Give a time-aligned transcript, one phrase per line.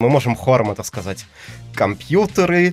[0.00, 1.26] Мы можем хором это сказать.
[1.74, 2.72] Компьютеры...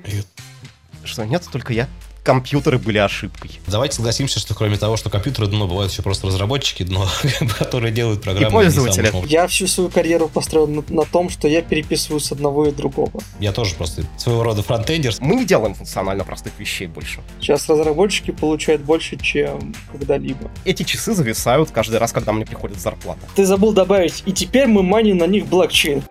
[1.04, 1.90] Что, нет, только я?
[2.24, 3.60] Компьютеры были ошибкой.
[3.66, 7.08] Давайте согласимся, что кроме того, что компьютеры дно, бывают еще просто разработчики дно,
[7.58, 8.48] которые делают программы.
[8.48, 9.12] И пользователи.
[9.26, 13.20] Я всю свою карьеру построил на, на том, что я переписываю с одного и другого.
[13.40, 15.16] Я тоже просто своего рода фронтендер.
[15.20, 17.22] Мы не делаем функционально простых вещей больше.
[17.42, 20.52] Сейчас разработчики получают больше, чем когда-либо.
[20.64, 23.22] Эти часы зависают каждый раз, когда мне приходит зарплата.
[23.36, 26.04] Ты забыл добавить, и теперь мы маним на них блокчейн.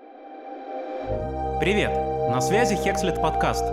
[1.61, 1.93] Привет!
[2.31, 3.65] На связи Hexlet подкаст.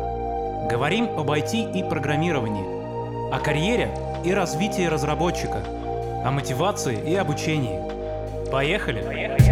[0.70, 3.90] Говорим об IT и программировании, о карьере
[4.24, 5.64] и развитии разработчика,
[6.24, 7.82] о мотивации и обучении.
[8.52, 9.02] Поехали!
[9.02, 9.51] Поехали!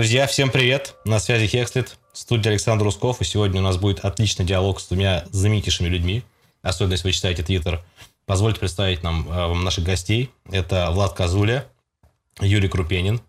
[0.00, 0.94] Друзья, всем привет!
[1.04, 5.26] На связи Хекслит, студия Александр Русков, и сегодня у нас будет отличный диалог с двумя
[5.30, 6.22] знаменитейшими людьми,
[6.62, 7.84] особенно если вы читаете Твиттер.
[8.24, 10.30] Позвольте представить нам э, наших гостей.
[10.50, 11.66] Это Влад Казуля,
[12.40, 13.20] Юрий Крупенин.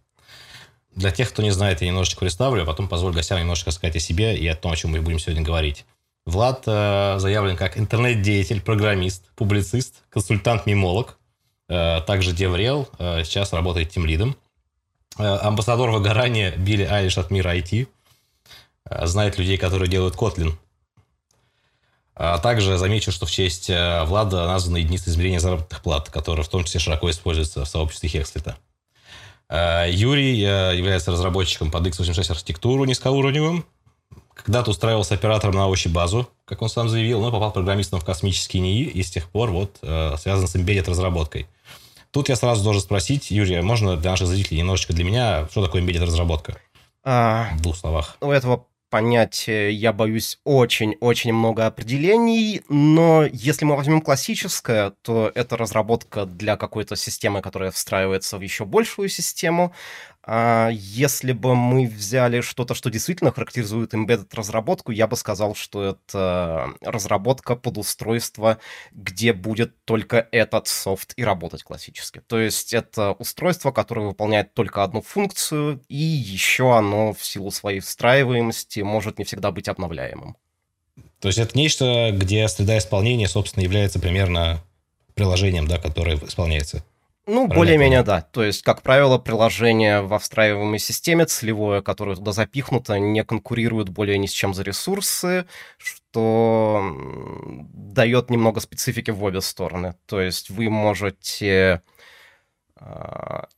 [0.96, 4.00] Для тех, кто не знает, я немножечко представлю, а потом позволю гостям немножечко сказать о
[4.00, 5.84] себе и о том, о чем мы будем сегодня говорить.
[6.26, 11.18] Влад э, заявлен как интернет-деятель, программист, публицист, консультант-мимолог,
[11.68, 14.38] э, также деврел, э, сейчас работает тем лидом.
[15.18, 17.88] Амбассадор выгорания Билли Айлиш от мира IT.
[18.90, 20.54] Э, знает людей, которые делают Kotlin.
[22.16, 26.50] А также замечу, что в честь э, Влада названа единица измерения заработных плат, которая в
[26.50, 28.58] том числе широко используется в сообществе Хекслита.
[29.90, 33.66] Юрий является разработчиком под x86 архитектуру низкоуровневым.
[34.34, 38.62] Когда-то устраивался оператором на овощи базу, как он сам заявил, но попал программистом в космический
[38.62, 41.48] НИИ и с тех пор вот связан с embedded разработкой.
[42.12, 45.66] Тут я сразу должен спросить, Юрий, а можно для наших зрителей немножечко для меня, что
[45.66, 46.58] такое embedded разработка?
[47.04, 48.18] А, в двух словах.
[48.20, 55.56] У этого понятия, я боюсь, очень-очень много определений, но если мы возьмем классическое, то это
[55.56, 59.74] разработка для какой-то системы, которая встраивается в еще большую систему,
[60.24, 65.84] а если бы мы взяли что-то, что действительно характеризует embedded разработку, я бы сказал, что
[65.84, 68.60] это разработка под устройство,
[68.92, 72.22] где будет только этот софт и работать классически.
[72.28, 77.80] То есть это устройство, которое выполняет только одну функцию, и еще оно в силу своей
[77.80, 80.38] встраиваемости может не всегда быть обновляемым.
[81.20, 84.64] То есть это нечто, где среда исполнения, собственно, является примерно
[85.14, 86.84] приложением, да, которое исполняется.
[87.28, 88.22] Ну, более-менее, да.
[88.22, 94.18] То есть, как правило, приложение во встраиваемой системе целевое, которое туда запихнуто, не конкурирует более
[94.18, 95.46] ни с чем за ресурсы,
[95.78, 96.82] что
[97.74, 99.96] дает немного специфики в обе стороны.
[100.08, 101.84] То есть вы можете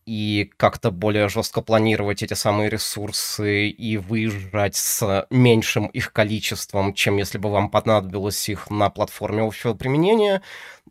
[0.06, 7.18] и как-то более жестко планировать эти самые ресурсы и выезжать с меньшим их количеством, чем
[7.18, 10.42] если бы вам понадобилось их на платформе общего применения.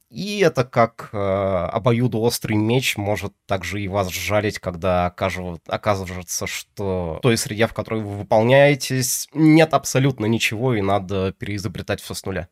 [0.08, 7.20] И это как э, обоюдоострый меч может также и вас жалить, когда оказывается, что в
[7.22, 12.48] той среде, в которой вы выполняетесь, нет абсолютно ничего, и надо переизобретать все с нуля.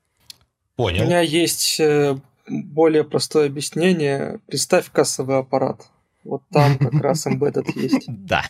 [0.76, 1.02] Понял.
[1.02, 2.16] У меня есть э,
[2.48, 4.40] более простое объяснение.
[4.46, 5.88] Представь кассовый аппарат.
[6.24, 8.04] Вот там как раз embedded есть.
[8.06, 8.44] Да.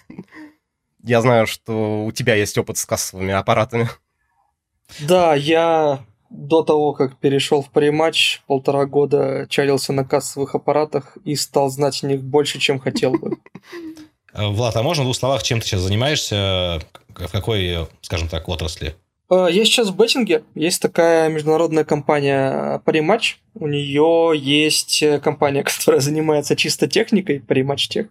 [1.02, 3.88] Я знаю, что у тебя есть опыт с кассовыми аппаратами.
[5.00, 11.34] Да, я до того, как перешел в париматч, полтора года чалился на кассовых аппаратах и
[11.34, 13.38] стал знать о них больше, чем хотел бы.
[14.32, 16.80] Э, Влад, а можно в двух словах, чем ты сейчас занимаешься?
[17.08, 18.94] В какой, скажем так, отрасли?
[19.30, 20.42] Э, я сейчас в беттинге.
[20.54, 23.36] Есть такая международная компания Parimatch.
[23.54, 28.08] У нее есть э, компания, которая занимается чисто техникой, Parimatch Tech.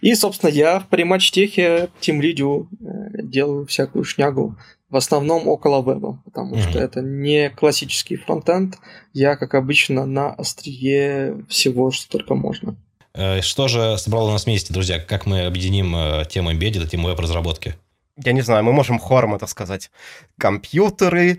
[0.00, 4.56] И, собственно, я в Parimatch Tech тем лидю делаю всякую шнягу
[4.94, 6.70] в основном около веба, потому mm-hmm.
[6.70, 8.76] что это не классический фронтенд.
[9.12, 12.76] Я, как обычно, на острие всего, что только можно.
[13.12, 15.00] Э, что же собрало нас вместе, друзья?
[15.00, 17.74] Как мы объединим э, тему embedded и тему веб-разработки?
[18.16, 19.90] Я не знаю, мы можем хором это сказать.
[20.38, 21.38] Компьютеры...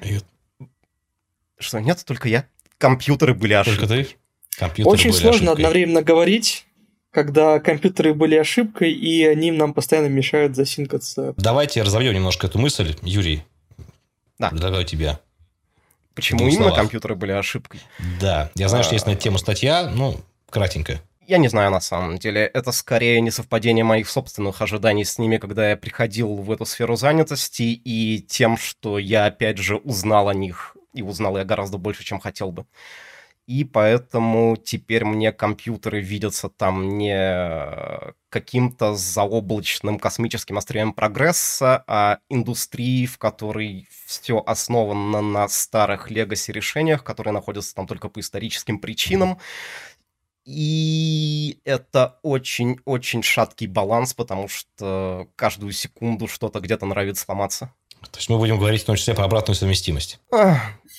[1.57, 2.45] Что, нет, только я.
[2.77, 3.87] Компьютеры были ошибкой.
[3.87, 4.15] Только ты?
[4.57, 5.65] Компьютеры Очень были сложно ошибкой.
[5.65, 6.65] одновременно говорить,
[7.11, 11.33] когда компьютеры были ошибкой, и они нам постоянно мешают засинкаться.
[11.37, 13.43] Давайте разовьем немножко эту мысль, Юрий.
[14.37, 14.49] Да.
[14.49, 15.19] Предлагаю тебя.
[16.13, 16.75] Почему именно словах.
[16.75, 17.81] компьютеры были ошибкой?
[18.19, 18.83] Да, я знаю, а...
[18.83, 20.19] что есть на эту тему статья, ну,
[20.49, 21.01] кратенько.
[21.27, 22.45] Я не знаю на самом деле.
[22.45, 26.95] Это скорее не совпадение моих собственных ожиданий с ними, когда я приходил в эту сферу
[26.95, 32.03] занятости, и тем, что я опять же узнал о них, и узнал я гораздо больше,
[32.03, 32.65] чем хотел бы.
[33.47, 43.05] и поэтому теперь мне компьютеры видятся там не каким-то заоблачным космическим острием прогресса, а индустрией,
[43.05, 49.37] в которой все основано на старых легаси решениях, которые находятся там только по историческим причинам.
[50.45, 57.73] И это очень-очень шаткий баланс, потому что каждую секунду что-то где-то нравится сломаться.
[58.11, 60.19] То есть мы будем говорить в том числе про обратную совместимость.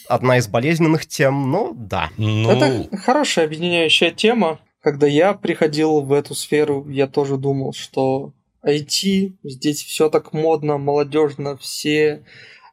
[0.09, 2.11] Одна из болезненных тем, но да.
[2.17, 2.51] Ну...
[2.51, 4.59] Это хорошая объединяющая тема.
[4.81, 8.33] Когда я приходил в эту сферу, я тоже думал, что
[8.65, 12.25] IT, здесь все так модно, молодежно, все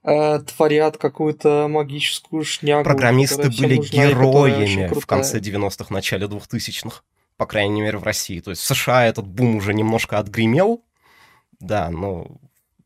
[0.04, 2.84] э, творят какую-то магическую шнягу.
[2.84, 7.02] Программисты были нужна, героями в конце 90-х, начале 2000-х,
[7.38, 8.40] по крайней мере в России.
[8.40, 10.84] То есть в США этот бум уже немножко отгремел,
[11.60, 12.28] да, но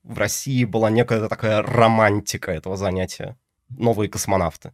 [0.03, 3.37] в России была некая такая романтика этого занятия.
[3.69, 4.71] Новые космонавты.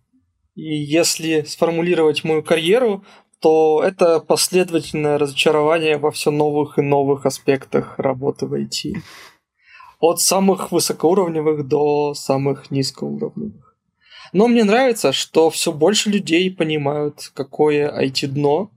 [0.55, 3.03] И если сформулировать мою карьеру,
[3.39, 9.01] то это последовательное разочарование во все новых и новых аспектах работы в IT.
[10.03, 13.77] От самых высокоуровневых до самых низкоуровневых.
[14.33, 18.69] Но мне нравится, что все больше людей понимают, какое IT-дно,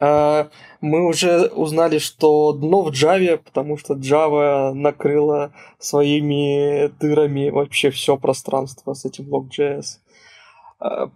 [0.00, 0.48] а,
[0.80, 8.16] мы уже узнали, что дно в Java, потому что Java накрыла своими дырами вообще все
[8.16, 9.98] пространство с этим Log.js.
[10.80, 11.10] А,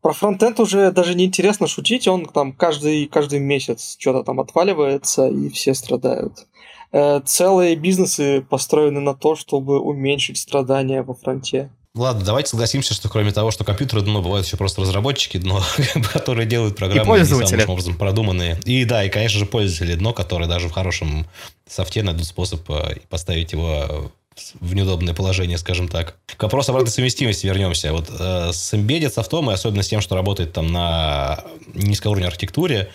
[0.00, 5.26] про фронтенд уже даже не интересно шутить, он там каждый, каждый месяц что-то там отваливается,
[5.26, 6.46] и все страдают.
[6.92, 11.70] Э, целые бизнесы построены на то, чтобы уменьшить страдания во фронте.
[11.94, 15.62] Ладно, давайте согласимся, что кроме того, что компьютеры дно, бывают еще просто разработчики дно,
[16.12, 17.60] которые делают программы и пользователи.
[17.60, 18.58] самым образом продуманные.
[18.64, 21.26] И да, и, конечно же, пользователи дно, которые даже в хорошем
[21.66, 24.10] софте найдут способ э, поставить его
[24.60, 26.16] в неудобное положение, скажем так.
[26.36, 27.92] К вопросу обратной совместимости вернемся.
[27.92, 31.44] Вот э, с embedded софтом, и особенно с тем, что работает там на
[31.74, 32.90] низкоуровневой архитектуре,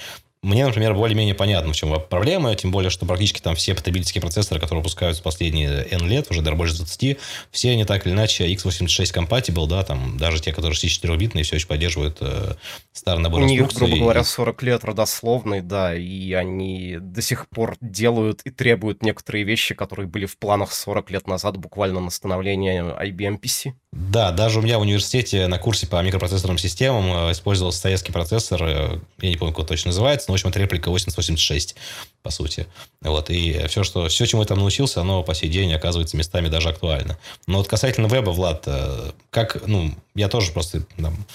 [0.48, 4.62] мне, например, более-менее понятно, в чем проблема, тем более, что практически там все потребительские процессоры,
[4.62, 7.18] которые выпускаются последние N лет, уже даже больше 20,
[7.52, 11.68] все они так или иначе x86 compatible, да, там даже те, которые 64-битные, все еще
[11.68, 12.56] поддерживают э,
[12.94, 17.76] старый набор У них, грубо говоря, 40 лет родословный, да, и они до сих пор
[17.82, 22.84] делают и требуют некоторые вещи, которые были в планах 40 лет назад, буквально на становление
[22.84, 23.74] IBM PC.
[23.94, 28.62] Да, даже у меня в университете на курсе по микропроцессорным системам э, использовался советский процессор,
[28.64, 31.76] э, я не помню, как он точно называется, но, в общем, это реплика 8086,
[32.22, 32.68] по сути.
[33.02, 36.50] Вот, и все, что, все, чему я там научился, оно по сей день оказывается местами
[36.50, 37.18] даже актуально.
[37.48, 41.26] Но вот касательно веба, Влад, э, как, ну, я тоже просто там,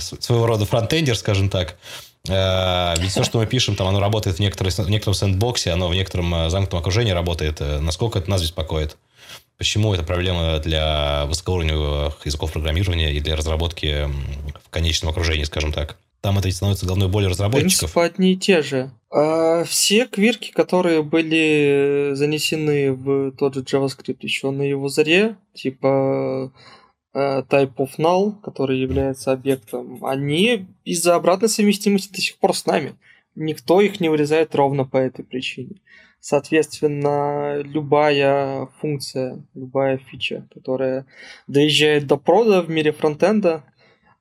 [0.00, 1.76] своего рода фронтендер, скажем так,
[2.26, 5.94] ведь все, что мы пишем, там, оно работает в, некоторой, в некотором сэндбоксе, оно в
[5.94, 7.60] некотором замкнутом окружении работает.
[7.60, 8.96] Насколько это нас беспокоит?
[9.56, 14.08] Почему это проблема для высокоуровневых языков программирования и для разработки
[14.64, 15.96] в конечном окружении, скажем так?
[16.20, 17.92] Там это становится головной болью разработчиков.
[17.92, 18.90] Принципы одни и те же.
[19.10, 26.50] А все квирки, которые были занесены в тот же JavaScript еще на его заре, типа
[27.12, 32.64] э, type of null, который является объектом, они из-за обратной совместимости до сих пор с
[32.66, 32.94] нами.
[33.34, 35.76] Никто их не вырезает ровно по этой причине.
[36.26, 41.04] Соответственно, любая функция, любая фича, которая
[41.48, 43.62] доезжает до прода в мире фронтенда,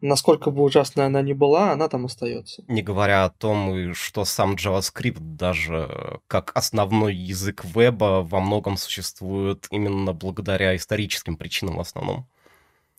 [0.02, 2.62] насколько бы ужасная она ни была, она там остается.
[2.68, 9.68] Не говоря о том, что сам JavaScript даже как основной язык веба во многом существует
[9.72, 12.28] именно благодаря историческим причинам в основном.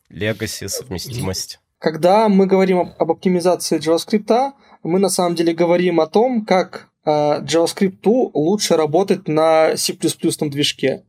[0.09, 1.59] Legacy, совместимость.
[1.77, 8.31] Когда мы говорим об оптимизации JavaScript, мы на самом деле говорим о том, как JavaScript
[8.33, 11.03] лучше работать на C++ движке.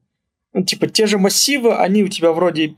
[0.52, 2.76] Ну, типа, те же массивы, они у тебя вроде...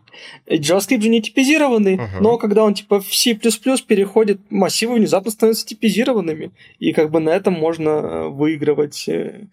[0.49, 2.21] JavaScript же не типизированный, uh-huh.
[2.21, 6.51] но когда он, типа, в C++ переходит, массивы внезапно становятся типизированными.
[6.81, 9.47] И как бы на этом можно э, выигрывать э,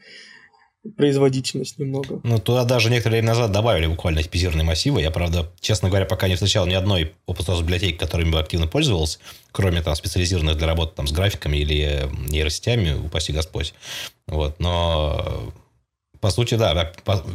[0.98, 2.20] производительность немного.
[2.24, 5.02] Ну, туда даже некоторое время назад добавили буквально типизированные массивы.
[5.02, 9.20] Я, правда, честно говоря, пока не встречал ни одной open библиотеки, которыми бы активно пользовался,
[9.52, 13.74] кроме там специализированных для работы там, с графиками или нейросетями, упаси Господь.
[14.28, 15.54] Вот, но
[16.20, 16.92] по сути, да,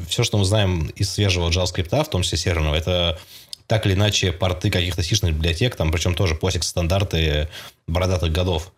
[0.08, 3.18] все, что мы знаем из свежего JavaScript, в том числе серверного, это
[3.66, 7.48] так или иначе порты каких-то сишных библиотек, там, причем тоже POSIX стандарты
[7.86, 8.72] бородатых годов.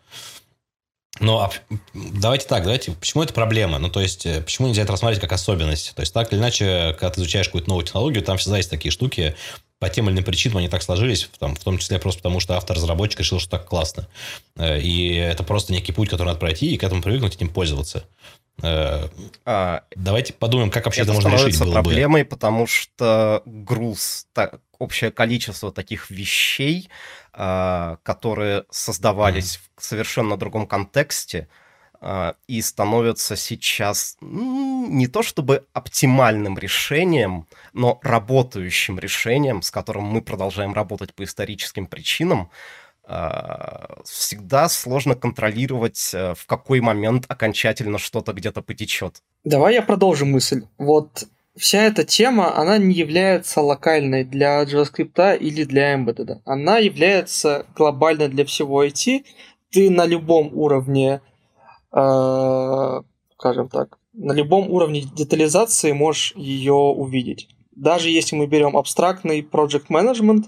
[1.21, 1.51] Ну, а
[1.93, 3.79] давайте так, давайте, почему это проблема?
[3.79, 5.95] Ну, то есть, э, почему нельзя это рассматривать как особенность?
[5.95, 8.91] То есть, так или иначе, когда ты изучаешь какую-то новую технологию, там всегда есть такие
[8.91, 9.37] штуки,
[9.79, 12.57] по тем или иным причинам они так сложились, там, в том числе просто потому, что
[12.57, 14.09] автор-разработчик решил, что так классно.
[14.57, 18.05] Э, и это просто некий путь, который надо пройти, и к этому привыкнуть, этим пользоваться.
[18.63, 19.09] Э,
[19.45, 21.61] а, Давайте подумаем, как вообще это, это можно решить.
[21.61, 22.29] Это проблемой, бы.
[22.29, 26.89] потому что груз так, общее количество таких вещей,
[27.33, 29.81] которые создавались mm-hmm.
[29.81, 31.49] в совершенно другом контексте,
[32.01, 40.05] э, и становятся сейчас ну, не то чтобы оптимальным решением, но работающим решением, с которым
[40.05, 42.51] мы продолжаем работать по историческим причинам,
[43.05, 49.23] а, всегда сложно контролировать, э, в какой момент окончательно что-то где-то потечет.
[49.45, 50.67] Давай я продолжу мысль.
[50.79, 51.25] Вот
[51.57, 56.41] вся эта тема, она не является локальной для JavaScript или для Embedded.
[56.45, 59.25] Она является глобальной для всего IT.
[59.71, 61.21] Ты на любом уровне,
[61.93, 63.01] э,
[63.39, 67.49] скажем так, на любом уровне детализации можешь ее увидеть.
[67.75, 70.45] Даже если мы берем абстрактный project management,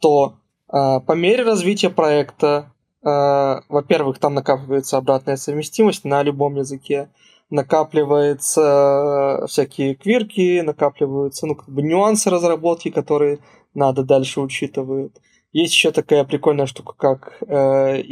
[0.00, 0.34] то
[0.68, 7.08] а, по мере развития проекта, а, во-первых, там накапливается обратная совместимость на любом языке,
[7.50, 13.38] накапливаются всякие квирки, накапливаются ну, как бы нюансы разработки, которые
[13.74, 15.12] надо дальше учитывать.
[15.52, 18.02] Есть еще такая прикольная штука, как э,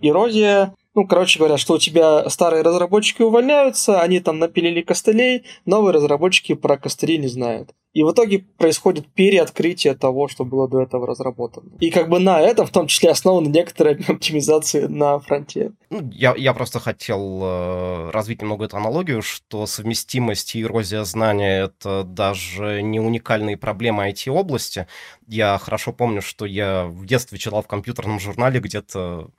[0.00, 0.74] эрозия.
[0.98, 6.54] Ну, короче говоря, что у тебя старые разработчики увольняются, они там напилили костылей, новые разработчики
[6.56, 7.72] про костыли не знают.
[7.92, 11.70] И в итоге происходит переоткрытие того, что было до этого разработано.
[11.78, 15.70] И как бы на этом в том числе основаны некоторые оптимизации на фронте.
[15.88, 21.62] Ну, я, я просто хотел э, развить немного эту аналогию, что совместимость и эрозия знания—
[21.66, 24.88] это даже не уникальные проблемы IT-области.
[25.28, 29.30] Я хорошо помню, что я в детстве читал в компьютерном журнале где-то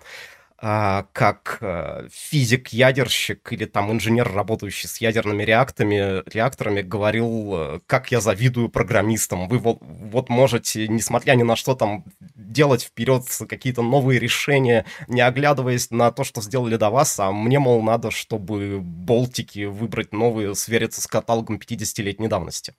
[0.61, 8.19] как а, физик-ядерщик или там инженер, работающий с ядерными реакторами, реакторами, говорил, э, как я
[8.19, 9.47] завидую программистам.
[9.47, 12.03] Вы вот, вот можете, несмотря ни на что, там
[12.35, 17.59] делать вперед какие-то новые решения, не оглядываясь на то, что сделали до вас, а мне,
[17.59, 22.73] мол, надо, чтобы болтики выбрать новые, свериться с каталогом 50-летней давности.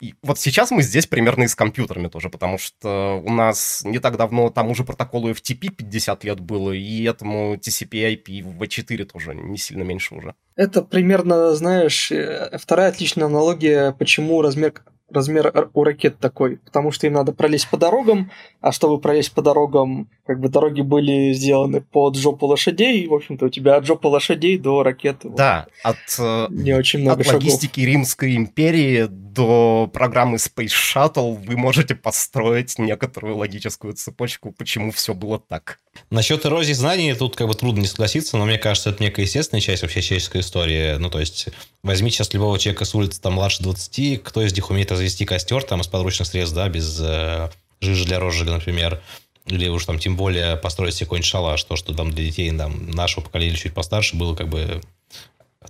[0.00, 3.98] И вот сейчас мы здесь примерно и с компьютерами тоже, потому что у нас не
[3.98, 9.34] так давно тому же протоколу FTP 50 лет было, и этому TCP/IP в V4 тоже
[9.34, 10.34] не сильно меньше уже.
[10.54, 14.74] Это примерно, знаешь, э, вторая отличная аналогия, почему размер
[15.10, 19.42] размер у ракет такой, потому что им надо пролезть по дорогам, а чтобы пролезть по
[19.42, 23.86] дорогам, как бы дороги были сделаны под жопу лошадей, и, в общем-то, у тебя от
[23.86, 25.28] жопы лошадей до ракеты.
[25.28, 31.56] Да, вот, от, не очень много от логистики Римской империи до программы Space Shuttle вы
[31.56, 35.78] можете построить некоторую логическую цепочку, почему все было так.
[36.10, 39.60] Насчет эрозии знаний тут как бы трудно не согласиться, но мне кажется, это некая естественная
[39.60, 40.96] часть вообще человеческой истории.
[40.96, 41.48] Ну, то есть,
[41.82, 45.62] возьми сейчас любого человека с улицы, там, младше 20, кто из них умеет развести костер,
[45.62, 47.50] там, из подручных средств, да, без э,
[47.80, 49.02] жижи для розжига, например,
[49.46, 52.90] или уж там тем более построить себе какой-нибудь шалаш, то, что там для детей там,
[52.90, 54.80] нашего поколения чуть постарше было как бы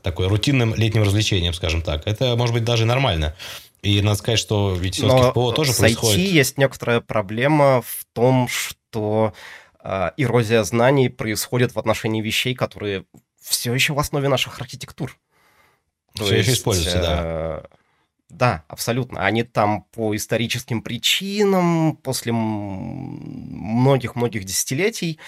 [0.03, 2.07] такой рутинным летним развлечением, скажем так.
[2.07, 3.35] Это, может быть, даже нормально.
[3.83, 6.19] И надо сказать, что ведь все-таки ПО тоже с происходит...
[6.19, 9.33] IT есть некоторая проблема в том, что
[9.83, 13.05] э, эрозия знаний происходит в отношении вещей, которые
[13.41, 15.17] все еще в основе наших архитектур.
[16.15, 17.21] Все То еще есть, используются, да.
[17.21, 17.63] Э,
[18.29, 19.25] да, абсолютно.
[19.25, 25.21] Они там по историческим причинам, после многих-многих десятилетий.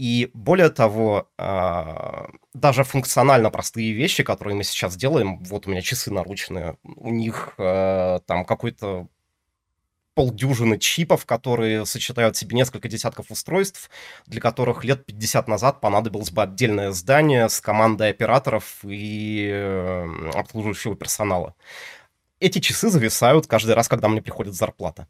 [0.00, 5.82] И более того, а, даже функционально простые вещи, которые мы сейчас делаем, вот у меня
[5.82, 9.08] часы наручные, у них а, там какой-то
[10.14, 13.90] полдюжины чипов, которые сочетают в себе несколько десятков устройств,
[14.26, 20.96] для которых лет 50 назад понадобилось бы отдельное здание с командой операторов и э, обслуживающего
[20.96, 21.54] персонала
[22.40, 25.06] эти часы зависают каждый раз, когда мне приходит зарплата.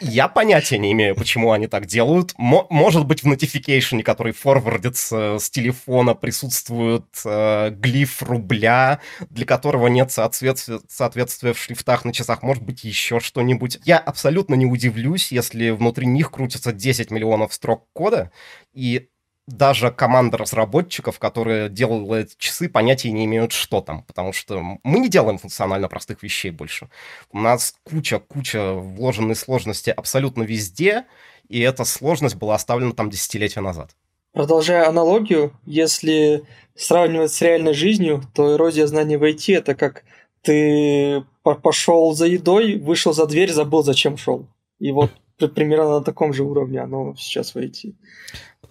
[0.00, 2.34] Я понятия не имею, почему они так делают.
[2.38, 9.88] М- может быть, в notification, который форвардится с телефона, присутствует э, глиф рубля, для которого
[9.88, 12.42] нет соответствия, соответствия в шрифтах на часах.
[12.42, 13.78] Может быть, еще что-нибудь.
[13.84, 18.30] Я абсолютно не удивлюсь, если внутри них крутится 10 миллионов строк кода,
[18.72, 19.08] и
[19.48, 24.98] даже команда разработчиков, которые делала эти часы, понятия не имеют, что там, потому что мы
[24.98, 26.88] не делаем функционально простых вещей больше.
[27.32, 31.06] У нас куча-куча вложенной сложности абсолютно везде,
[31.48, 33.96] и эта сложность была оставлена там десятилетия назад.
[34.32, 36.44] Продолжая аналогию, если
[36.76, 40.04] сравнивать с реальной жизнью, то эрозия знаний в IT это как
[40.42, 44.46] ты пошел за едой, вышел за дверь, забыл, зачем шел.
[44.78, 45.10] И вот
[45.54, 47.94] примерно на таком же уровне оно сейчас в IT.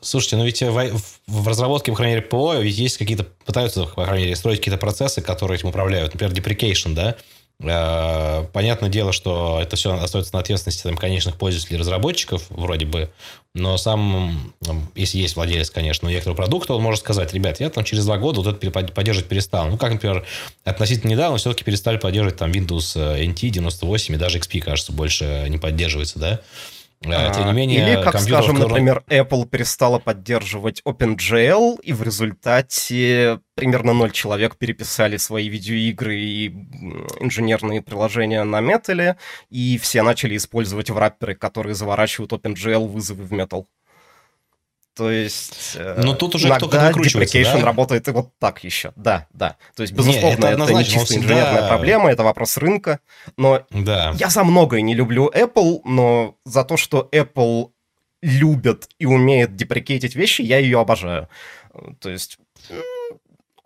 [0.02, 4.26] Слушайте, ну ведь в, в разработке, по крайней мере, ПО, есть какие-то, пытаются, по крайней
[4.26, 6.14] мере, строить какие-то процессы, которые этим управляют.
[6.14, 7.16] Например, deprecation, да?
[7.60, 13.10] Э, понятное дело, что это все остается на ответственности там, конечных пользователей, разработчиков, вроде бы.
[13.56, 14.54] Но сам,
[14.94, 18.42] если есть владелец, конечно, некоторого продукта, он может сказать, ребят, я там через два года
[18.42, 19.68] вот это поддерживать перестал.
[19.70, 20.26] Ну, как, например,
[20.64, 25.58] относительно недавно все-таки перестали поддерживать там Windows NT 98 и даже XP, кажется, больше не
[25.58, 26.42] поддерживается, да?
[27.06, 28.70] А, тем не менее, Или, как скажем, котором...
[28.70, 36.48] например, Apple перестала поддерживать OpenGL, и в результате примерно ноль человек переписали свои видеоигры и
[37.20, 39.16] инженерные приложения на Metal,
[39.50, 43.66] и все начали использовать врапперы, которые заворачивают OpenGL вызовы в Metal.
[44.98, 47.66] То есть э, Но тут уже иногда deprecation да?
[47.66, 48.94] работает и вот так еще.
[48.96, 49.56] Да, да.
[49.76, 51.26] То есть, безусловно, не, это, это не чисто всегда...
[51.26, 53.00] инженерная проблема, это вопрос рынка.
[53.38, 54.14] Но да.
[54.18, 57.70] я за многое не люблю Apple, но за то, что Apple
[58.24, 61.30] любит и умеет деприкейтить вещи, я ее обожаю.
[62.00, 62.40] То есть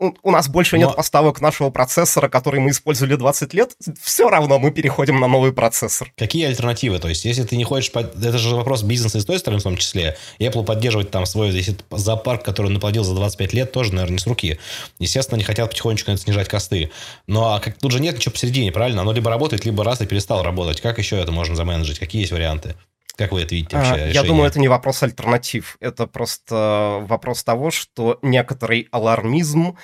[0.01, 0.87] у, нас больше Но...
[0.87, 5.53] нет поставок нашего процессора, который мы использовали 20 лет, все равно мы переходим на новый
[5.53, 6.11] процессор.
[6.17, 6.97] Какие альтернативы?
[6.99, 7.91] То есть, если ты не хочешь...
[7.91, 8.15] Под...
[8.15, 10.17] Это же вопрос бизнеса и с той стороны в том числе.
[10.39, 14.19] Apple поддерживать там свой если зоопарк, который он наплодил за 25 лет, тоже, наверное, не
[14.19, 14.59] с руки.
[14.97, 16.91] Естественно, они хотят потихонечку снижать косты.
[17.27, 19.01] Но а как, тут же нет ничего посередине, правильно?
[19.01, 20.81] Оно либо работает, либо раз и перестал работать.
[20.81, 21.99] Как еще это можно заменеджить?
[21.99, 22.75] Какие есть варианты?
[23.23, 23.93] Как вы это видите вообще?
[23.93, 25.77] А, я думаю, это не вопрос альтернатив.
[25.79, 29.77] Это просто вопрос того, что некоторый алармизм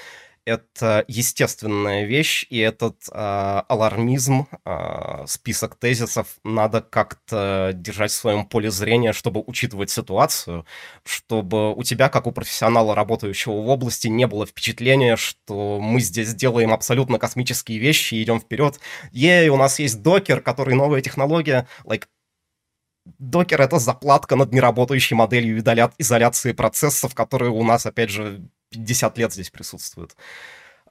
[0.48, 8.46] это естественная вещь, и этот э, алармизм, э, список тезисов надо как-то держать в своем
[8.46, 10.66] поле зрения, чтобы учитывать ситуацию,
[11.04, 16.34] чтобы у тебя, как у профессионала, работающего в области, не было впечатления, что мы здесь
[16.34, 18.80] делаем абсолютно космические вещи и идем вперед.
[19.12, 22.06] Ей, у нас есть докер, который новая технология, like,
[23.20, 29.34] Докер— это заплатка над неработающей моделью изоляции процессов, которые у нас, опять же, 50 лет
[29.34, 30.16] здесь присутствуют.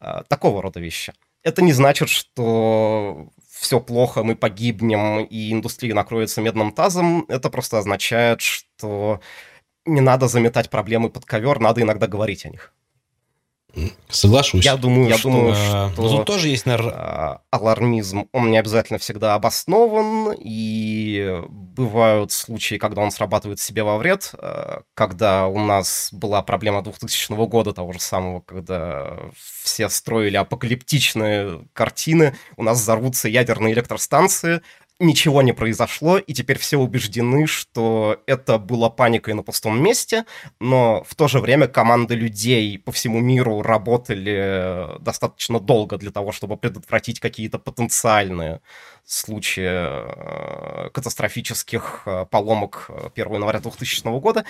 [0.01, 1.13] А, такого рода вещи.
[1.43, 7.25] Это не значит, что все плохо, мы погибнем, и индустрия накроется медным тазом.
[7.29, 9.21] Это просто означает, что
[9.85, 12.73] не надо заметать проблемы под ковер, надо иногда говорить о них.
[14.09, 14.65] Соглашусь.
[14.65, 16.93] Я думаю, я что, думаю, что тут тоже есть, наверное...
[16.95, 21.43] А, алармизм, он не обязательно всегда обоснован, и
[21.77, 27.47] бывают случаи, когда он срабатывает себе во вред, а, когда у нас была проблема 2000
[27.47, 29.19] года, того же самого, когда
[29.63, 34.63] все строили апокалиптичные картины, у нас взорвутся ядерные электростанции,
[34.99, 40.25] ничего не произошло, и теперь все убеждены, что это было паникой на пустом месте,
[40.59, 46.33] но в то же время команды людей по всему миру работали достаточно долго для того,
[46.33, 48.61] чтобы предотвратить какие-то потенциальные
[49.05, 54.45] случаи э, катастрофических э, поломок 1 января 2000 года.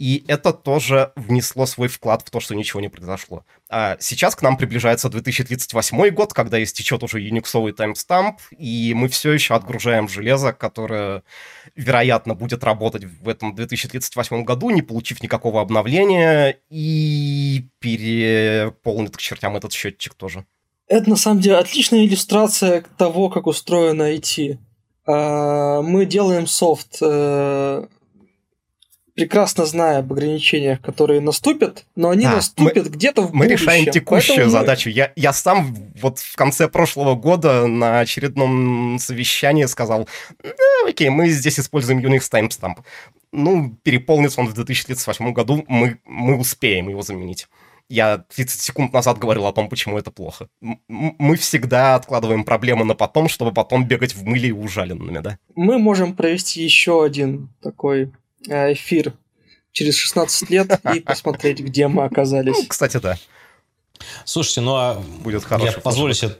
[0.00, 3.44] И это тоже внесло свой вклад в то, что ничего не произошло.
[3.68, 9.30] А сейчас к нам приближается 2038 год, когда истечет уже юниксовый таймстамп, и мы все
[9.30, 11.22] еще отгружаем железо, которое,
[11.76, 19.54] вероятно, будет работать в этом 2038 году, не получив никакого обновления, и переполнит к чертям
[19.56, 20.46] этот счетчик тоже.
[20.86, 24.56] Это, на самом деле, отличная иллюстрация того, как устроено IT.
[25.04, 27.86] А, мы делаем софт э,
[29.14, 33.66] прекрасно зная об ограничениях, которые наступят, но они а, наступят мы, где-то в Мы будущем.
[33.66, 34.88] решаем текущую Поэтому задачу.
[34.88, 34.94] Мы...
[34.94, 40.08] Я, я сам вот в конце прошлого года на очередном совещании сказал,
[40.42, 40.50] да,
[40.88, 42.78] окей, мы здесь используем Unix timestamp.
[43.32, 47.46] Ну, переполнится он в 2038 году, мы, мы успеем его заменить.
[47.88, 50.48] Я 30 секунд назад говорил о том, почему это плохо.
[50.60, 55.38] Мы всегда откладываем проблемы на потом, чтобы потом бегать в мыле и ужаленными, да?
[55.56, 59.14] Мы можем провести еще один такой Э, эфир
[59.72, 62.56] через 16 лет и посмотреть, где мы оказались.
[62.56, 63.18] Ну, кстати, да.
[64.24, 65.66] Слушайте, ну а будет хорошо.
[65.66, 66.34] Я позволю себе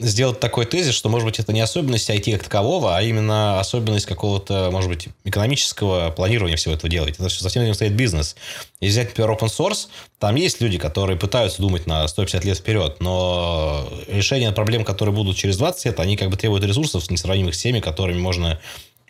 [0.00, 4.06] сделать такой тезис, что, может быть, это не особенность IT как такового, а именно особенность
[4.06, 7.16] какого-то, может быть, экономического планирования всего этого делать.
[7.18, 8.36] Это все совсем не стоит бизнес.
[8.80, 9.88] Если взять, например, open source,
[10.20, 15.36] там есть люди, которые пытаются думать на 150 лет вперед, но решение проблем, которые будут
[15.36, 18.60] через 20 лет, они как бы требуют ресурсов, несравнимых с теми, которыми можно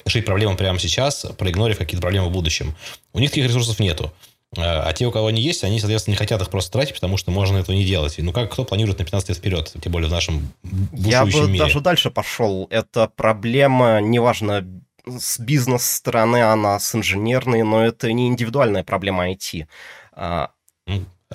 [0.08, 2.74] решить проблему прямо сейчас, проигнорив какие-то проблемы в будущем.
[3.12, 4.12] У них таких ресурсов нету.
[4.56, 7.16] А, а те, у кого они есть, они, соответственно, не хотят их просто тратить, потому
[7.16, 8.16] что можно этого не делать.
[8.18, 10.50] Ну, как кто планирует на 15 лет вперед, тем более в нашем
[10.92, 11.58] Я бы мире?
[11.58, 12.66] даже дальше пошел.
[12.70, 14.66] Это проблема, неважно,
[15.06, 19.66] с бизнес-стороны она, с инженерной, но это не индивидуальная проблема IT.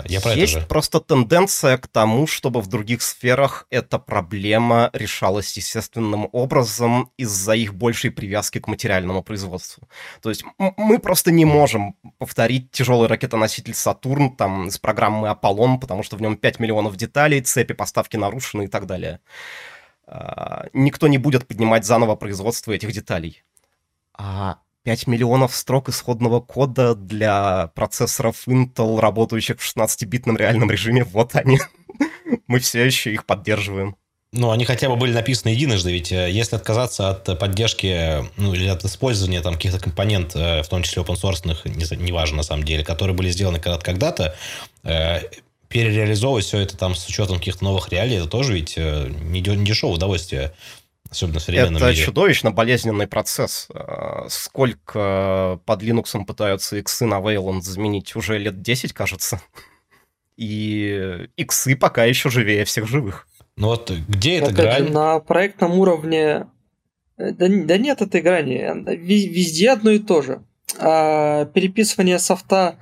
[0.06, 0.68] Я про Есть это же.
[0.68, 7.76] просто тенденция к тому, чтобы в других сферах эта проблема решалась естественным образом из-за их
[7.76, 9.88] большей привязки к материальному производству.
[10.22, 16.02] То есть мы просто не можем повторить тяжелый ракетоноситель «Сатурн» там с программы «Аполлон», потому
[16.02, 19.20] что в нем 5 миллионов деталей, цепи поставки нарушены и так далее.
[20.08, 23.44] а, никто не будет поднимать заново производство этих деталей.
[24.16, 31.36] А 5 миллионов строк исходного кода для процессоров Intel, работающих в 16-битном реальном режиме, вот
[31.36, 31.60] они.
[32.48, 33.96] Мы все еще их поддерживаем.
[34.34, 38.68] Ну, они хотя бы были написаны единожды, ведь э, если отказаться от поддержки, ну, или
[38.68, 42.64] от использования там каких-то компонент, э, в том числе open source, не, неважно на самом
[42.64, 44.36] деле, которые были сделаны когда-то,
[44.84, 45.22] э,
[45.68, 50.54] перереализовывать все это там с учетом каких-то новых реалий, это тоже ведь не дешевое удовольствие
[51.14, 51.98] особенно в современном это мире.
[51.98, 53.68] Это чудовищно болезненный процесс.
[54.28, 58.16] Сколько под Linux пытаются иксы на Wayland заменить?
[58.16, 59.42] Уже лет 10, кажется.
[60.36, 63.28] И иксы пока еще живее всех живых.
[63.56, 64.92] Ну вот где эта грань?
[64.92, 66.48] на проектном уровне...
[67.18, 68.72] Э, да, да нет этой грани.
[68.96, 70.42] Везде одно и то же.
[70.80, 72.78] А переписывание софта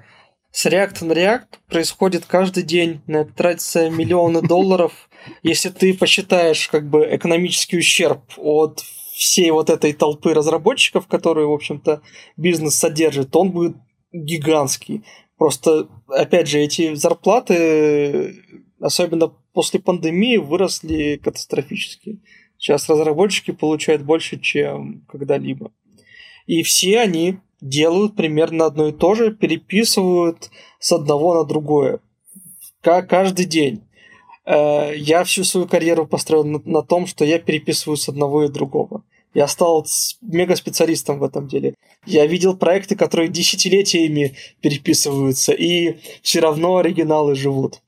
[0.52, 3.02] с React на React происходит каждый день.
[3.08, 5.10] На это тратится миллионы долларов.
[5.44, 8.84] Если ты посчитаешь как бы экономический ущерб от
[9.14, 12.02] всей вот этой толпы разработчиков, которые, в общем-то,
[12.38, 13.78] бизнес содержит, он будет
[14.12, 15.06] гигантский.
[15.38, 18.36] Просто, опять же, эти зарплаты,
[18.80, 22.22] особенно после пандемии выросли катастрофически.
[22.58, 25.72] Сейчас разработчики получают больше, чем когда-либо.
[26.46, 32.00] И все они делают примерно одно и то же, переписывают с одного на другое.
[32.82, 33.84] Как каждый день.
[34.46, 39.04] Э, я всю свою карьеру построил на, том, что я переписываю с одного и другого.
[39.34, 39.86] Я стал
[40.22, 41.76] мега-специалистом в этом деле.
[42.06, 47.82] Я видел проекты, которые десятилетиями переписываются, и все равно оригиналы живут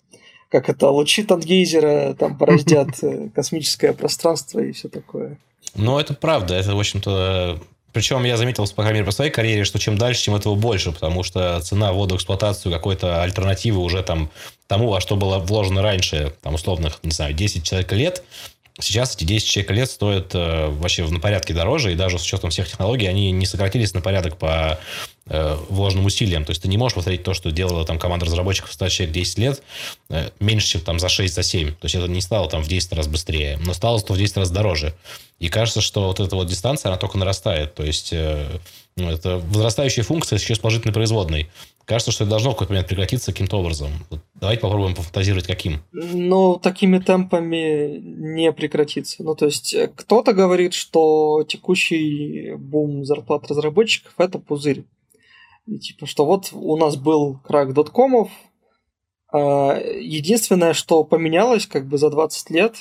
[0.53, 5.39] как это, лучи Тангейзера там порождят э, космическое пространство и все такое.
[5.73, 6.53] Ну, это правда.
[6.53, 7.59] Это, в общем-то,
[7.93, 10.91] причем я заметил, по крайней мере, по своей карьере, что чем дальше, тем этого больше,
[10.91, 14.29] потому что цена ввода в эксплуатацию какой-то альтернативы уже там
[14.67, 18.23] тому, во что было вложено раньше, там, условных, не знаю, 10 человек лет,
[18.79, 22.49] Сейчас эти 10 человек лет стоят э, вообще на порядке дороже, и даже с учетом
[22.49, 24.79] всех технологий они не сократились на порядок по
[25.27, 26.45] э, вложенным усилиям.
[26.45, 29.37] То есть ты не можешь повторить то, что делала там команда разработчиков 100 человек 10
[29.37, 29.63] лет,
[30.09, 31.69] э, меньше, чем там за 6, за 7.
[31.71, 34.37] То есть это не стало там в 10 раз быстрее, но стало зато в 10
[34.37, 34.93] раз дороже.
[35.39, 37.73] И кажется, что вот эта вот дистанция, она только нарастает.
[37.75, 38.59] То есть э,
[38.95, 41.49] ну, это возрастающая функция еще с положительной производной.
[41.85, 43.89] Кажется, что это должно в какой-то момент прекратиться каким-то образом.
[44.09, 45.81] Вот давайте попробуем пофантазировать, каким.
[45.91, 49.21] Ну, такими темпами не прекратится.
[49.21, 54.85] Ну, то есть, кто-то говорит, что текущий бум зарплат разработчиков– это пузырь.
[55.65, 58.29] И, типа, что вот у нас был крак доткомов,
[59.31, 62.75] а, единственное, что поменялось как бы за 20 лет,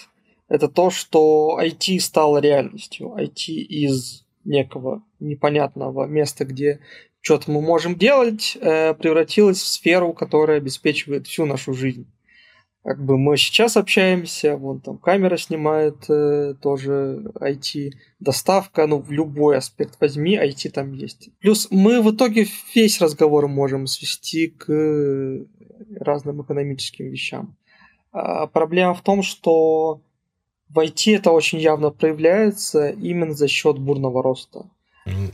[0.48, 3.14] это то, что IT стало реальностью.
[3.16, 6.80] IT из некого непонятного места, где
[7.20, 12.06] что-то мы можем делать, э, превратилась в сферу, которая обеспечивает всю нашу жизнь.
[12.84, 19.12] Как бы мы сейчас общаемся, вон там камера снимает э, тоже IT, доставка, ну в
[19.12, 21.30] любой аспект возьми, IT там есть.
[21.38, 25.46] Плюс мы в итоге весь разговор можем свести к
[26.00, 27.56] разным экономическим вещам.
[28.10, 30.02] А проблема в том, что
[30.68, 34.68] в IT это очень явно проявляется именно за счет бурного роста.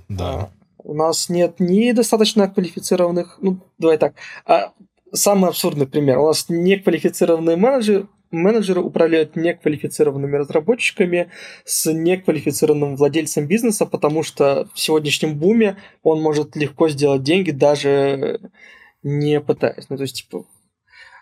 [0.08, 0.34] Да.
[0.34, 4.72] А, у нас нет ни достаточно квалифицированных, ну, давай так, а
[5.12, 6.18] самый абсурдный пример.
[6.18, 11.30] У нас неквалифицированные менеджеры, менеджеры управляют неквалифицированными разработчиками
[11.64, 18.40] с неквалифицированным владельцем бизнеса, потому что в сегодняшнем буме он может легко сделать деньги, даже
[19.02, 19.88] не пытаясь.
[19.88, 20.44] Ну, то есть, типа,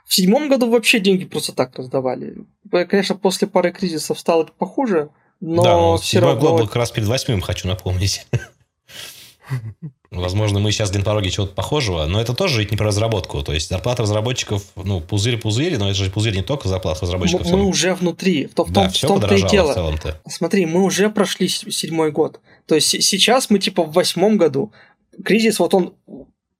[0.06, 2.46] в седьмом году вообще деньги просто так раздавали.
[2.70, 6.40] Конечно, после пары кризисов стало это похуже, но да, но все равно...
[6.40, 8.26] год был как раз перед восьмым, хочу напомнить.
[10.20, 13.42] Возможно, мы сейчас на пороге чего-то похожего, но это тоже ведь не про разработку.
[13.42, 17.46] То есть зарплата разработчиков, ну, пузырь-пузырь, но это же пузырь не только зарплата разработчиков.
[17.50, 19.72] Мы, мы уже внутри, в, том, да, в том-то и дело.
[20.24, 22.40] В Смотри, мы уже прошли седьмой год.
[22.66, 24.72] То есть сейчас мы типа в восьмом году.
[25.24, 25.94] Кризис, вот он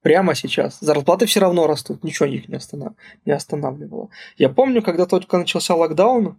[0.01, 0.77] прямо сейчас.
[0.79, 2.93] Зарплаты все равно растут, ничего их не, останов...
[3.25, 4.09] не останавливало.
[4.37, 6.37] Я помню, когда только начался локдаун,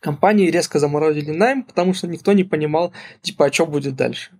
[0.00, 4.30] компании резко заморозили найм, потому что никто не понимал, типа, а что будет дальше.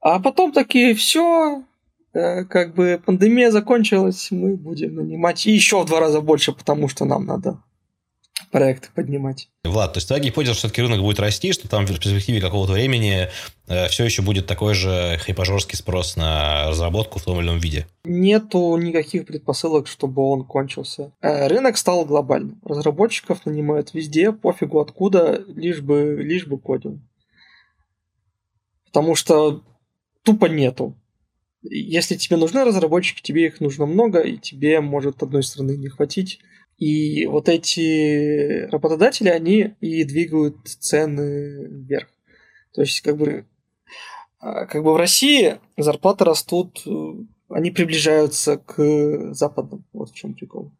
[0.00, 1.64] А потом такие, все,
[2.12, 7.04] э, как бы пандемия закончилась, мы будем нанимать еще в два раза больше, потому что
[7.04, 7.60] нам надо
[8.50, 9.48] проекты поднимать.
[9.64, 12.72] Влад, то есть твоя гипотеза, что все-таки рынок будет расти, что там в перспективе какого-то
[12.72, 13.28] времени
[13.66, 17.86] э, все еще будет такой же хайпажорский спрос на разработку в том или ином виде?
[18.04, 21.12] Нету никаких предпосылок, чтобы он кончился.
[21.20, 22.60] Э, рынок стал глобальным.
[22.64, 27.00] Разработчиков нанимают везде, пофигу откуда, лишь бы, лишь бы кодил.
[28.86, 29.62] Потому что
[30.28, 30.94] тупо нету.
[31.62, 36.40] Если тебе нужны разработчики, тебе их нужно много, и тебе может одной страны не хватить
[36.76, 42.08] И вот эти работодатели, они и двигают цены вверх.
[42.74, 43.46] То есть, как бы,
[44.38, 46.84] а, как бы в России зарплаты растут,
[47.48, 49.86] они приближаются к западным.
[49.94, 50.72] Вот в чем прикол.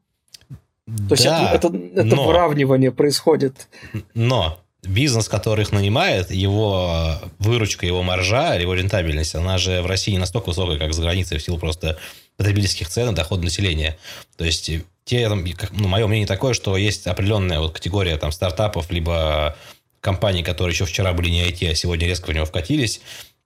[0.86, 3.68] То да, есть это, это, это но, выравнивание происходит.
[4.14, 10.12] Но бизнес, который их нанимает, его выручка, его маржа, его рентабельность, она же в России
[10.12, 11.98] не настолько высокая, как за границей, в силу просто
[12.36, 13.98] потребительских цен и дохода населения.
[14.36, 14.70] То есть
[15.04, 19.56] те, ну, мое мнение такое, что есть определенная вот категория там стартапов, либо
[20.00, 23.00] компаний, которые еще вчера были не IT, а сегодня резко в него вкатились,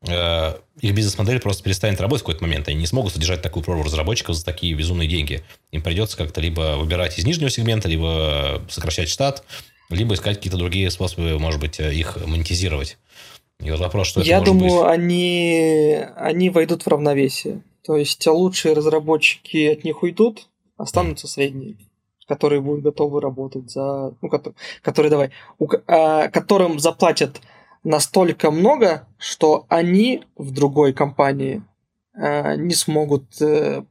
[0.06, 2.68] э, их бизнес-модель просто перестанет работать в какой-то момент.
[2.68, 5.42] Они не смогут содержать такую прорву разработчиков за такие безумные деньги.
[5.70, 9.44] Им придется как-то либо выбирать из нижнего сегмента, либо сокращать штат,
[9.92, 12.98] либо искать какие-то другие способы, может быть, э, их монетизировать.
[13.60, 14.90] И вот вопрос, что Я это думаю, быть?
[14.90, 17.62] они, они войдут в равновесие.
[17.84, 21.30] То есть лучшие разработчики от них уйдут, останутся mm.
[21.30, 21.76] средние,
[22.26, 24.14] которые будут готовы работать за...
[24.20, 27.40] Ну, которые, которые давай, у, а, которым заплатят
[27.84, 31.62] настолько много, что они в другой компании
[32.14, 33.84] а, не смогут а,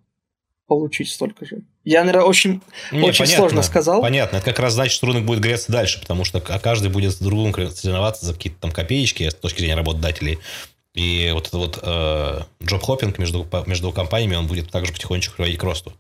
[0.67, 1.63] получить столько же.
[1.83, 4.01] Я, наверное, очень, Не, очень понятно, сложно сказал.
[4.01, 4.37] Понятно.
[4.37, 7.53] Это как раз значит, что рынок будет греться дальше, потому что каждый будет с другом
[7.53, 10.37] соревноваться за какие-то там копеечки с точки зрения работодателей.
[10.93, 15.63] И вот этот вот э, джоб-хоппинг между, между компаниями, он будет также потихонечку приводить к
[15.63, 15.93] росту.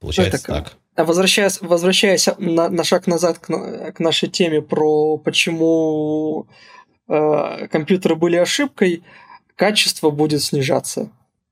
[0.00, 0.76] Получается это, так.
[0.96, 6.46] А возвращаясь, возвращаясь на, на шаг назад к, к нашей теме про почему
[7.08, 9.04] э, компьютеры были ошибкой,
[9.54, 11.10] качество будет снижаться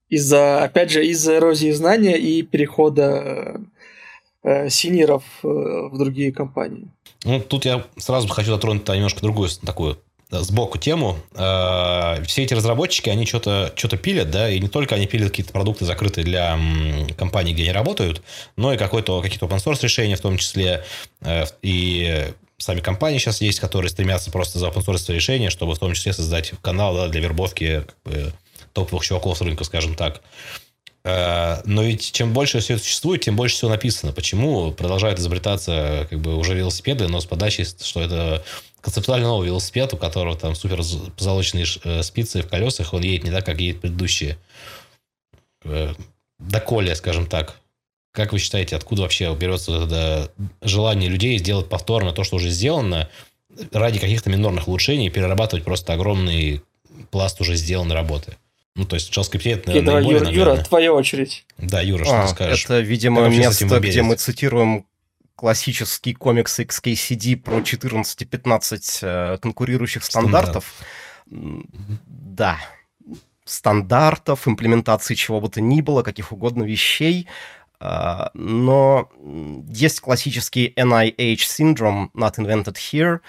[0.09, 3.61] из-за, опять же, из-за эрозии знания и перехода
[4.42, 6.88] э, синеров э, в другие компании.
[7.25, 9.99] Ну, тут я сразу хочу затронуть немножко другую такую
[10.31, 11.19] сбоку тему.
[11.35, 15.53] Э, все эти разработчики, они что-то что пилят, да, и не только они пилят какие-то
[15.53, 16.59] продукты закрытые для
[17.16, 18.23] компаний, где они работают,
[18.57, 20.85] но и какой-то, какие-то open source решения в том числе.
[21.21, 22.27] Э, и
[22.59, 26.12] сами компании сейчас есть, которые стремятся просто за open source решения, чтобы в том числе
[26.12, 28.33] создать канал да, для вербовки как бы,
[28.77, 30.23] топовых чуваков с рынка, скажем так.
[31.05, 34.12] Э, но ведь чем больше все существует, тем больше всего написано.
[34.12, 38.45] Почему продолжают изобретаться как бы уже велосипеды, но с подачей, что это
[38.81, 40.83] концептуально новый велосипед, у которого там супер
[41.17, 44.37] позолоченные э, спицы в колесах, он едет не так, как едет предыдущие.
[45.65, 45.95] Э,
[46.39, 47.61] доколе, скажем так.
[48.12, 53.09] Как вы считаете, откуда вообще берется это желание людей сделать повторно то, что уже сделано,
[53.73, 56.62] ради каких-то минорных улучшений, перерабатывать просто огромный
[57.11, 58.37] пласт уже сделанной работы?
[58.77, 61.47] Ну, то есть, JavaScript это, наверное, давай, Юра, Юра, твоя очередь.
[61.57, 62.65] Да, Юра, что а, ты скажешь?
[62.67, 64.85] Это, видимо, место, где мы цитируем
[65.35, 70.75] классический комикс XKCD про 14-15 э, конкурирующих стандартов.
[71.27, 71.67] Стандарт.
[72.07, 72.59] Да.
[73.47, 77.27] Стандартов, имплементации чего бы то ни было, каких угодно вещей.
[77.79, 79.11] Uh, но
[79.69, 83.21] есть классический NIH syndrome, not invented here, uh,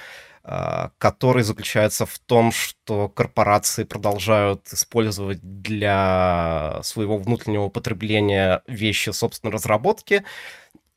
[0.97, 10.23] который заключается в том, что корпорации продолжают использовать для своего внутреннего потребления вещи собственной разработки,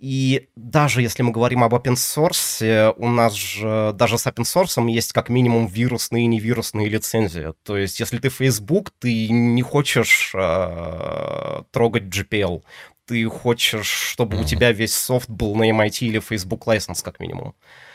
[0.00, 4.88] и даже если мы говорим об open source, у нас же даже с open source
[4.88, 7.52] есть как минимум вирусные и невирусные лицензии.
[7.64, 12.62] То есть, если ты Facebook, ты не хочешь э, трогать GPL.
[13.04, 14.40] Ты хочешь, чтобы mm-hmm.
[14.40, 17.48] у тебя весь софт был на MIT или Facebook license, как минимум.
[17.48, 17.89] А,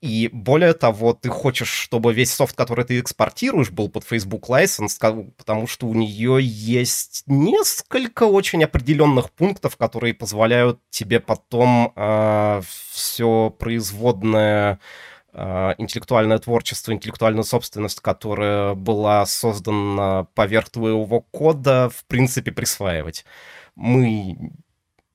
[0.00, 5.32] и более того, ты хочешь, чтобы весь софт, который ты экспортируешь, был под Facebook License,
[5.36, 13.50] потому что у нее есть несколько очень определенных пунктов, которые позволяют тебе потом э, все
[13.58, 14.78] производное
[15.32, 23.24] э, интеллектуальное творчество, интеллектуальную собственность, которая была создана поверх твоего кода, в принципе, присваивать.
[23.74, 24.52] Мы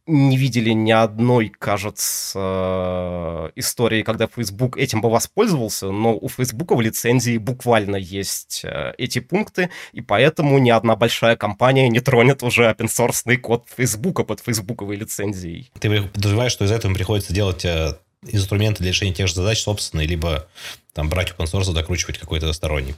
[0.09, 6.81] не видели ни одной, кажется, истории, когда Facebook этим бы воспользовался, но у Facebook в
[6.81, 12.63] лицензии буквально есть э, эти пункты, и поэтому ни одна большая компания не тронет уже
[12.63, 15.71] open source код Facebook под фейсбуковой лицензией.
[15.79, 20.07] Ты подразумеваешь, что из этого приходится делать э, инструменты для решения тех же задач собственные,
[20.07, 20.47] либо
[20.93, 22.95] там брать open source, докручивать какой-то сторонний.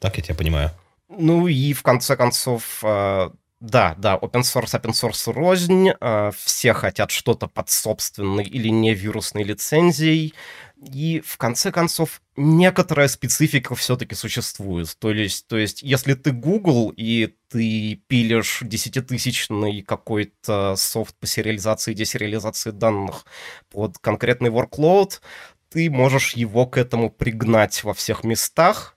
[0.00, 0.70] Так я тебя понимаю.
[1.08, 6.72] Ну и в конце концов э, да, да, open source, open source рознь, э, все
[6.72, 10.32] хотят что-то под собственной или не вирусной лицензией,
[10.76, 14.96] и в конце концов некоторая специфика все-таки существует.
[15.00, 21.92] То есть, то есть, если ты Google и ты пилишь десятитысячный какой-то софт по сериализации
[21.92, 23.26] и десериализации данных
[23.70, 25.20] под конкретный workload,
[25.68, 28.96] ты можешь его к этому пригнать во всех местах,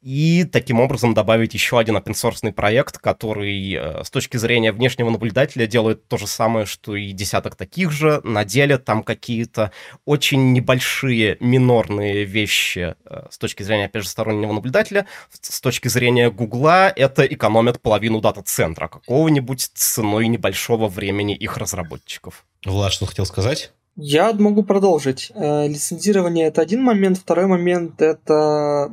[0.00, 5.10] и таким образом добавить еще один open source проект, который э, с точки зрения внешнего
[5.10, 8.20] наблюдателя делает то же самое, что и десяток таких же.
[8.22, 9.72] На деле там какие-то
[10.04, 15.06] очень небольшие минорные вещи э, с точки зрения, опять же, стороннего наблюдателя.
[15.40, 22.44] С точки зрения Гугла это экономит половину дата-центра какого-нибудь ценой небольшого времени их разработчиков.
[22.64, 23.72] Влад, что хотел сказать?
[23.96, 25.32] Я могу продолжить.
[25.34, 28.92] Э, лицензирование это один момент, второй момент это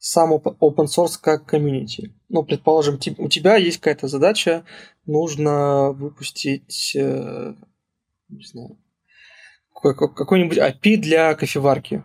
[0.00, 2.12] сам open source как комьюнити.
[2.30, 4.64] Ну, предположим, у тебя есть какая-то задача,
[5.04, 7.54] нужно выпустить, э,
[8.30, 8.78] не знаю,
[9.74, 12.02] какой-нибудь API для кофеварки.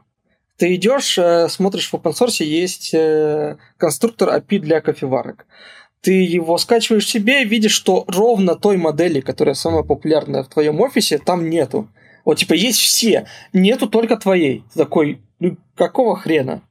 [0.58, 5.46] Ты идешь, э, смотришь в open source, есть э, конструктор API для кофеварок.
[6.02, 11.18] Ты его скачиваешь себе, видишь, что ровно той модели, которая самая популярная в твоем офисе,
[11.18, 11.90] там нету.
[12.26, 14.64] Вот, типа, есть все, нету только твоей.
[14.74, 16.62] Ты такой, ну, какого хрена?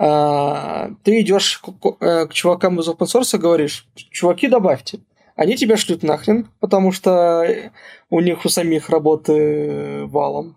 [0.00, 1.60] А, ты идешь
[2.00, 5.00] э, к чувакам из open source и говоришь, чуваки, добавьте.
[5.34, 7.72] Они тебя шлют нахрен, потому что
[8.08, 10.56] у них у самих работы валом.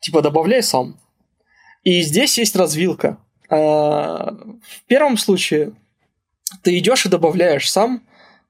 [0.00, 1.00] Типа, добавляй сам.
[1.84, 3.16] И здесь есть развилка.
[3.48, 5.72] А, в первом случае
[6.62, 8.02] ты идешь и добавляешь сам,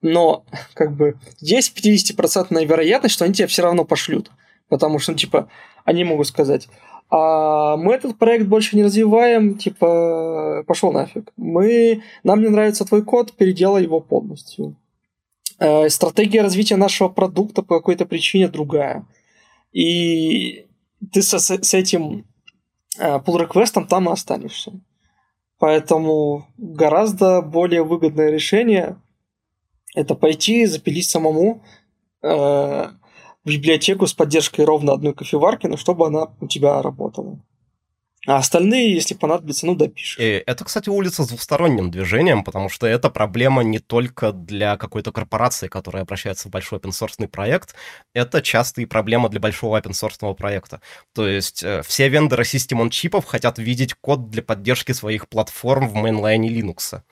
[0.03, 4.31] но как бы есть 50% вероятность, что они тебя все равно пошлют.
[4.69, 5.49] Потому что, ну, типа,
[5.85, 6.69] они могут сказать,
[7.09, 11.33] а мы этот проект больше не развиваем, типа, пошел нафиг.
[11.37, 14.77] Мы, нам не нравится твой код, переделай его полностью.
[15.59, 19.07] Э, стратегия развития нашего продукта по какой-то причине другая.
[19.73, 20.66] И
[21.12, 22.27] ты со, с этим
[22.99, 24.73] э, pull реквестом там и останешься.
[25.59, 28.97] Поэтому гораздо более выгодное решение
[29.95, 31.62] это пойти запилить самому
[32.23, 32.87] э,
[33.47, 37.39] библиотеку с поддержкой ровно одной кофеварки, но чтобы она у тебя работала.
[38.27, 40.19] А остальные, если понадобится, ну, допишешь.
[40.19, 45.13] И это, кстати, улица с двусторонним движением, потому что это проблема не только для какой-то
[45.13, 47.77] корпорации, которая обращается в большой open проект,
[48.15, 50.81] это часто и проблема для большого open проекта.
[51.15, 55.89] То есть э, все вендоры System on чипов хотят видеть код для поддержки своих платформ
[55.89, 57.03] в мейнлайне Linux.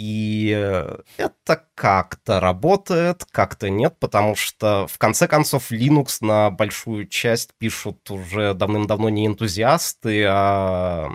[0.00, 7.06] И э, это как-то работает, как-то нет, потому что, в конце концов, Linux на большую
[7.06, 11.10] часть пишут уже давным-давно не энтузиасты, а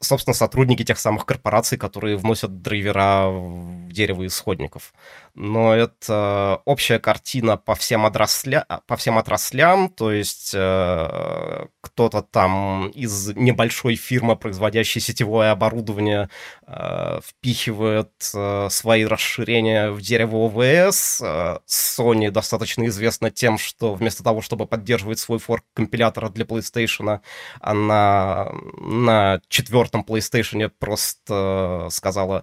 [0.00, 4.94] собственно, сотрудники тех самых корпораций, которые вносят драйвера в дерево исходников.
[5.40, 8.66] Но это общая картина по всем, отрасля...
[8.88, 16.28] по всем отраслям, то есть э, кто-то там из небольшой фирмы, производящей сетевое оборудование,
[16.66, 21.20] э, впихивает э, свои расширения в дерево ОВС.
[21.22, 27.20] Э, Sony достаточно известна тем, что вместо того, чтобы поддерживать свой форк компилятора для PlayStation,
[27.60, 32.42] она на четвертом PlayStation просто сказала,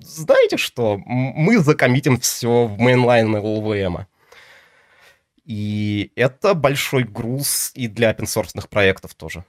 [0.00, 4.06] знаете что, мы за commit-им все в mainline LLVM.
[5.44, 9.44] И это большой груз и для open проектов тоже.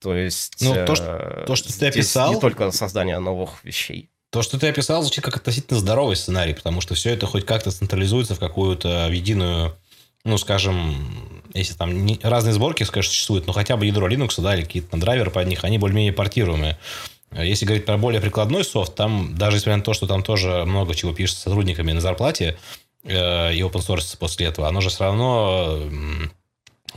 [0.00, 0.56] То есть...
[0.60, 2.34] Ну, то, что, то, что ты описал...
[2.34, 4.10] Не только создание новых вещей.
[4.30, 7.70] То, что ты описал, звучит как относительно здоровый сценарий, потому что все это хоть как-то
[7.70, 9.76] централизуется в какую-то в единую,
[10.24, 14.54] ну, скажем, если там не, разные сборки, конечно, существуют, но хотя бы ядро Linux, да,
[14.54, 16.78] или какие-то драйверы под них, они более-менее портируемые.
[17.32, 20.94] Если говорить про более прикладной софт, там, даже несмотря на то, что там тоже много
[20.94, 22.58] чего пишется сотрудниками на зарплате,
[23.04, 25.78] э, и open source после этого, оно же все равно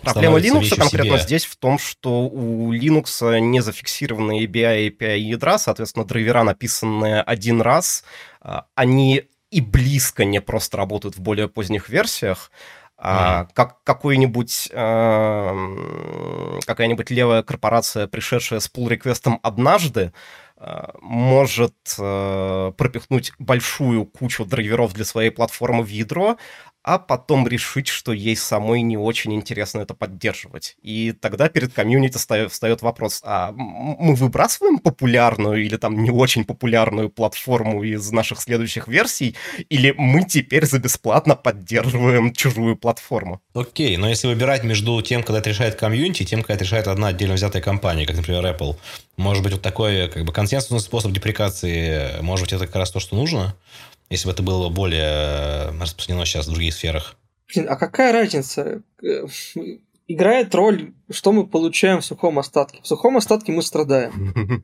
[0.01, 1.19] Проблема Linux конкретно себе.
[1.19, 7.21] здесь в том, что у Linux не зафиксированы API и API ядра, соответственно, драйвера, написанные
[7.21, 8.03] один раз,
[8.41, 12.51] а, они и близко не просто работают в более поздних версиях,
[13.05, 15.69] а, как какой-нибудь э,
[16.65, 20.13] какая-нибудь левая корпорация, пришедшая с pull-реквестом однажды,
[20.55, 26.37] э, может э, пропихнуть большую кучу драйверов для своей платформы в ядро,
[26.83, 30.75] а потом решить, что ей самой не очень интересно это поддерживать.
[30.81, 37.09] И тогда перед комьюнити встает вопрос, а мы выбрасываем популярную или там не очень популярную
[37.09, 39.35] платформу из наших следующих версий,
[39.69, 43.41] или мы теперь за бесплатно поддерживаем чужую платформу?
[43.53, 46.87] Окей, но если выбирать между тем, когда это решает комьюнити, и тем, когда это решает
[46.87, 48.75] одна отдельно взятая компания, как, например, Apple,
[49.15, 52.99] может быть, вот такой как бы консенсусный способ деприкации, может быть, это как раз то,
[52.99, 53.55] что нужно?
[54.13, 57.15] Если бы это было более э, распространено сейчас в других сферах.
[57.53, 58.81] Блин, а какая разница?
[59.03, 59.25] Э,
[60.07, 62.79] играет роль, что мы получаем в сухом остатке.
[62.83, 64.63] В сухом остатке мы страдаем.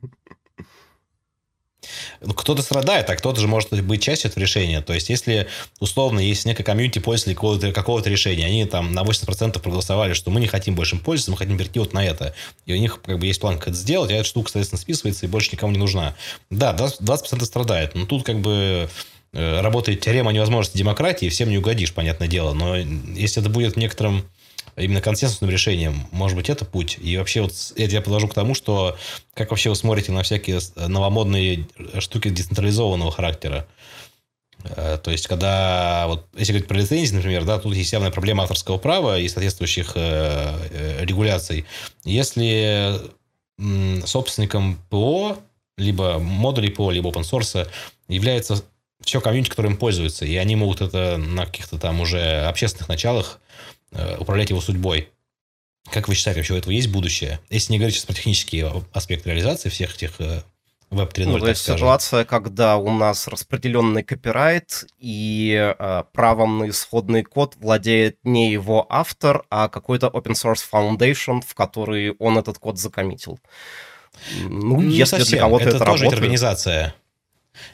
[2.20, 4.80] ну, кто-то страдает, а кто-то же может быть частью этого решения.
[4.82, 5.48] То есть, если
[5.78, 10.40] условно есть некая комьюнити пользователей какого-то, какого-то решения, они там на 80% проголосовали, что мы
[10.40, 12.34] не хотим больше им пользоваться, мы хотим перейти вот на это.
[12.66, 15.26] И у них как бы есть план, как это сделать, а эта штука, соответственно, списывается
[15.26, 16.14] и больше никому не нужна.
[16.50, 18.88] Да, 20% страдает, но тут как бы
[19.32, 22.52] работает теорема невозможности демократии, всем не угодишь, понятное дело.
[22.52, 24.24] Но если это будет некоторым
[24.76, 26.06] именно консенсусным решением.
[26.10, 26.98] Может быть, это путь.
[27.00, 28.96] И вообще вот это я подложу к тому, что
[29.34, 31.66] как вообще вы смотрите на всякие новомодные
[31.98, 33.66] штуки децентрализованного характера.
[34.64, 38.42] Э, то есть, когда, вот, если говорить про лицензии, например, да, тут есть явная проблема
[38.42, 41.64] авторского права и соответствующих э, э регуляций.
[42.04, 42.98] Если
[44.06, 45.36] собственником ПО,
[45.76, 47.68] либо модулей ПО, либо open source
[48.08, 48.64] является
[49.02, 53.40] все комьюнити, которым пользуются, и они могут это на каких-то там уже общественных началах
[53.92, 55.10] Э, управлять его судьбой.
[55.90, 57.40] Как вы считаете, вообще у этого есть будущее?
[57.48, 60.42] Если не говорить сейчас про технические аспекты реализации всех этих э,
[60.90, 66.68] Web 3.0, ну, то есть ситуация, когда у нас распределенный копирайт, и э, правом на
[66.68, 72.58] исходный код владеет не его автор, а какой-то open source foundation, в который он этот
[72.58, 73.40] код закоммитил.
[74.42, 75.30] Ну, не если совсем.
[75.30, 76.22] для кого-то это, это тоже работает...
[76.22, 76.94] организация.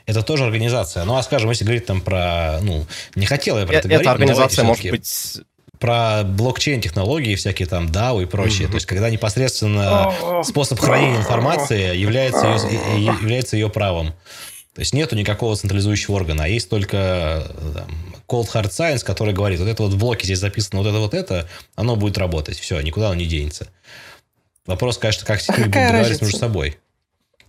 [0.07, 1.05] Это тоже организация.
[1.05, 2.59] Ну, а скажем, если говорить там про...
[2.63, 4.07] Ну, не хотел я про это, это говорить.
[4.07, 5.39] Эта организация может быть
[5.79, 8.67] про блокчейн-технологии, всякие там DAO и прочее.
[8.67, 8.71] Mm-hmm.
[8.71, 12.47] То есть, когда непосредственно способ хранения информации является
[12.97, 14.15] ее, является ее правом.
[14.75, 19.61] То есть, нету никакого централизующего органа, а есть только там, cold hard science, который говорит,
[19.61, 22.59] вот это вот в блоке здесь записано, вот это вот это, оно будет работать.
[22.59, 23.69] Все, никуда оно не денется.
[24.67, 26.79] Вопрос, конечно, как с ними будут договариваться между собой.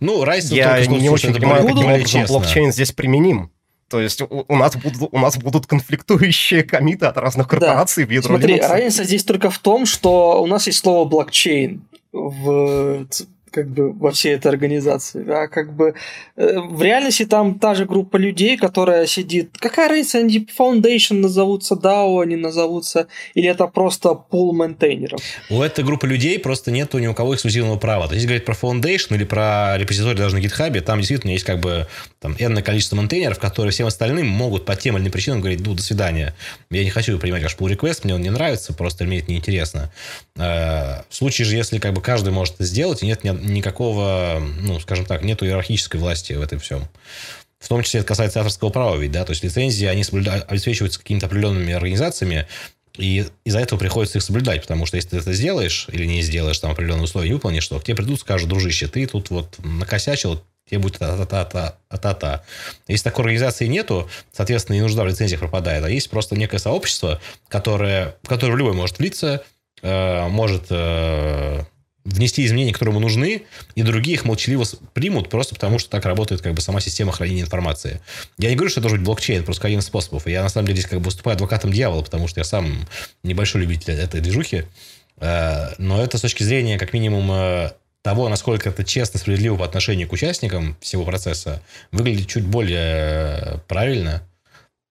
[0.00, 3.50] Ну, разница Я только, не очень понимаю, каким образом блокчейн здесь применим.
[3.88, 8.08] То есть у, у, нас будут, у нас будут конфликтующие комиты от разных корпораций да.
[8.08, 8.68] в ядро Смотри, Linux.
[8.68, 11.82] разница здесь только в том, что у нас есть слово блокчейн
[12.12, 13.06] в
[13.50, 15.24] как бы во всей этой организации.
[15.28, 15.94] А как бы
[16.36, 19.56] э, в реальности там та же группа людей, которая сидит.
[19.58, 25.20] Какая разница, они Foundation назовутся DAO, они назовутся, или это просто пул maintainer-ов?
[25.50, 28.08] У этой группы людей просто нету ни у кого эксклюзивного права.
[28.08, 31.60] То есть, говорить про Foundation или про репозиторий даже на GitHub, там действительно есть как
[31.60, 31.86] бы
[32.20, 35.74] там энное количество maintainer-ов, которые всем остальным могут по тем или иным причинам говорить, ну,
[35.74, 36.34] до свидания.
[36.70, 39.92] Я не хочу принимать ваш pull request, мне он не нравится, просто мне это неинтересно.
[40.36, 44.42] Э, в случае же, если как бы каждый может это сделать, и нет ни никакого,
[44.60, 46.88] ну, скажем так, нету иерархической власти в этом всем.
[47.58, 50.04] В том числе это касается авторского права, ведь, да, то есть лицензии, они
[50.48, 52.46] обеспечиваются какими-то определенными организациями,
[52.96, 56.58] и из-за этого приходится их соблюдать, потому что если ты это сделаешь или не сделаешь,
[56.58, 60.42] там определенные условия не выполнишь, то к тебе придут, скажут, дружище, ты тут вот накосячил,
[60.68, 62.44] тебе будет та-та-та-та-та.
[62.88, 67.20] Если такой организации нету, соответственно, и нужда в лицензиях пропадает, а есть просто некое сообщество,
[67.48, 69.44] которое, в которое любой может влиться,
[69.82, 71.62] э, может э,
[72.08, 73.42] внести изменения, которые ему нужны,
[73.74, 77.42] и другие их молчаливо примут просто потому, что так работает как бы сама система хранения
[77.42, 78.00] информации.
[78.38, 80.26] Я не говорю, что это должен быть блокчейн, просто один из способов.
[80.26, 82.86] И я на самом деле здесь как бы выступаю адвокатом дьявола, потому что я сам
[83.22, 84.64] небольшой любитель этой движухи.
[85.18, 89.64] Э, но это с точки зрения как минимум э, того, насколько это честно, справедливо по
[89.64, 94.22] отношению к участникам всего процесса, выглядит чуть более э, правильно–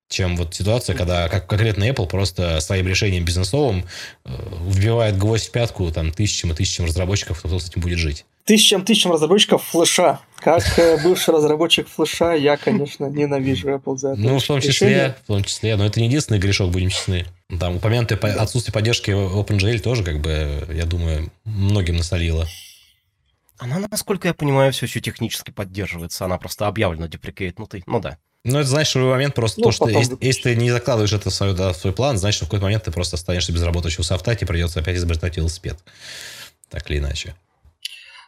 [0.10, 3.86] чем вот ситуация, когда как конкретно Apple просто своим решением бизнесовым
[4.26, 4.32] э,
[4.66, 8.26] вбивает гвоздь в пятку там тысячам и тысячам разработчиков, кто с этим будет жить.
[8.46, 10.22] Тысячам тысячам разработчиков флеша.
[10.38, 14.22] Как э, бывший разработчик флеша, я, конечно, ненавижу Apple за это.
[14.22, 15.16] Ну, в том числе, решение.
[15.24, 17.26] в том числе, но это не единственный грешок, будем честны.
[17.60, 22.48] Там упомянутое отсутствие поддержки OpenGL тоже, как бы, я думаю, многим насолило.
[23.58, 26.26] Она, насколько я понимаю, все еще технически поддерживается.
[26.26, 27.84] Она просто объявлена деприкейтнутой.
[27.88, 28.18] Ну да.
[28.48, 31.30] Ну, это знаешь, в момент просто ну, то, что если, если ты не закладываешь это
[31.30, 33.62] в свой, да, в свой план, значит, что в какой-то момент ты просто останешься без
[33.62, 35.78] работающего софта, тебе придется опять изобретать велосипед.
[36.70, 37.36] Так или иначе.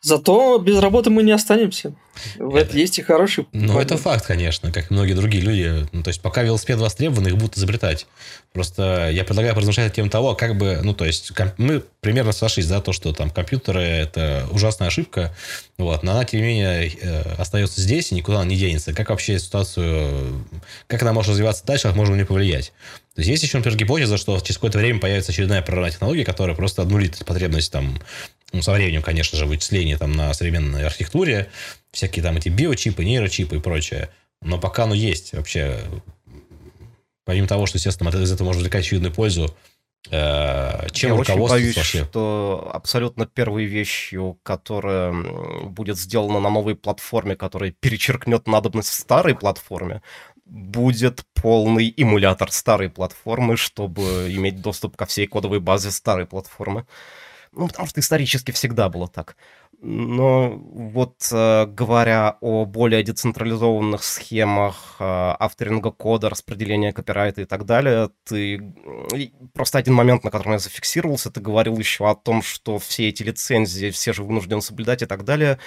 [0.01, 1.93] Зато без работы мы не останемся.
[2.37, 3.47] В это, есть и хороший.
[3.53, 5.87] Ну, это факт, конечно, как и многие другие люди.
[5.91, 8.07] Ну, то есть, пока велосипед востребован, их будут изобретать.
[8.53, 12.81] Просто я предлагаю поразмышлять тему того, как бы, ну, то есть, мы примерно сошлись, да,
[12.81, 15.33] то, что там компьютеры– это ужасная ошибка,
[15.77, 18.93] вот, но она, тем не менее, э, остается здесь и никуда она не денется.
[18.93, 20.45] Как вообще ситуацию,
[20.87, 22.73] как она может развиваться дальше, как можно на нее повлиять?
[23.19, 26.55] То есть, есть еще, например, гипотеза, что через какое-то время появится очередная прорывная технология, которая
[26.55, 27.99] просто обнулит потребность там
[28.53, 31.49] ну, со временем, конечно же, вычисления там на современной архитектуре,
[31.91, 34.09] всякие там эти биочипы, нейрочипы и прочее.
[34.41, 35.81] Но пока оно есть вообще,
[37.25, 39.53] помимо того, что, естественно, из этого можно извлекать очевидную пользу,
[40.09, 42.05] э, чем Я очень боюсь, вообще?
[42.05, 45.13] что абсолютно первой вещью, которая
[45.65, 50.01] будет сделана на новой платформе, которая перечеркнет надобность в старой платформе,
[50.49, 56.85] будет полный эмулятор старой платформы, чтобы иметь доступ ко всей кодовой базе старой платформы.
[57.51, 59.35] Ну, потому что исторически всегда было так.
[59.81, 67.65] Но вот э, говоря о более децентрализованных схемах э, авторинга кода, распределения копирайта и так
[67.65, 68.61] далее, ты
[69.53, 73.23] просто один момент, на котором я зафиксировался, ты говорил еще о том, что все эти
[73.23, 75.59] лицензии, все же вынуждены соблюдать и так далее.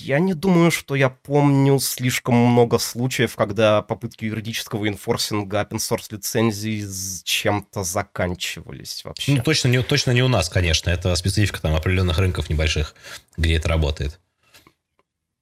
[0.00, 6.06] Я не думаю, что я помню слишком много случаев, когда попытки юридического инфорсинга open source
[6.10, 6.84] лицензий
[7.22, 9.32] чем-то заканчивались вообще.
[9.32, 10.90] Ну, точно не, точно не у нас, конечно.
[10.90, 12.94] Это специфика там определенных рынков небольших,
[13.36, 14.18] где это работает.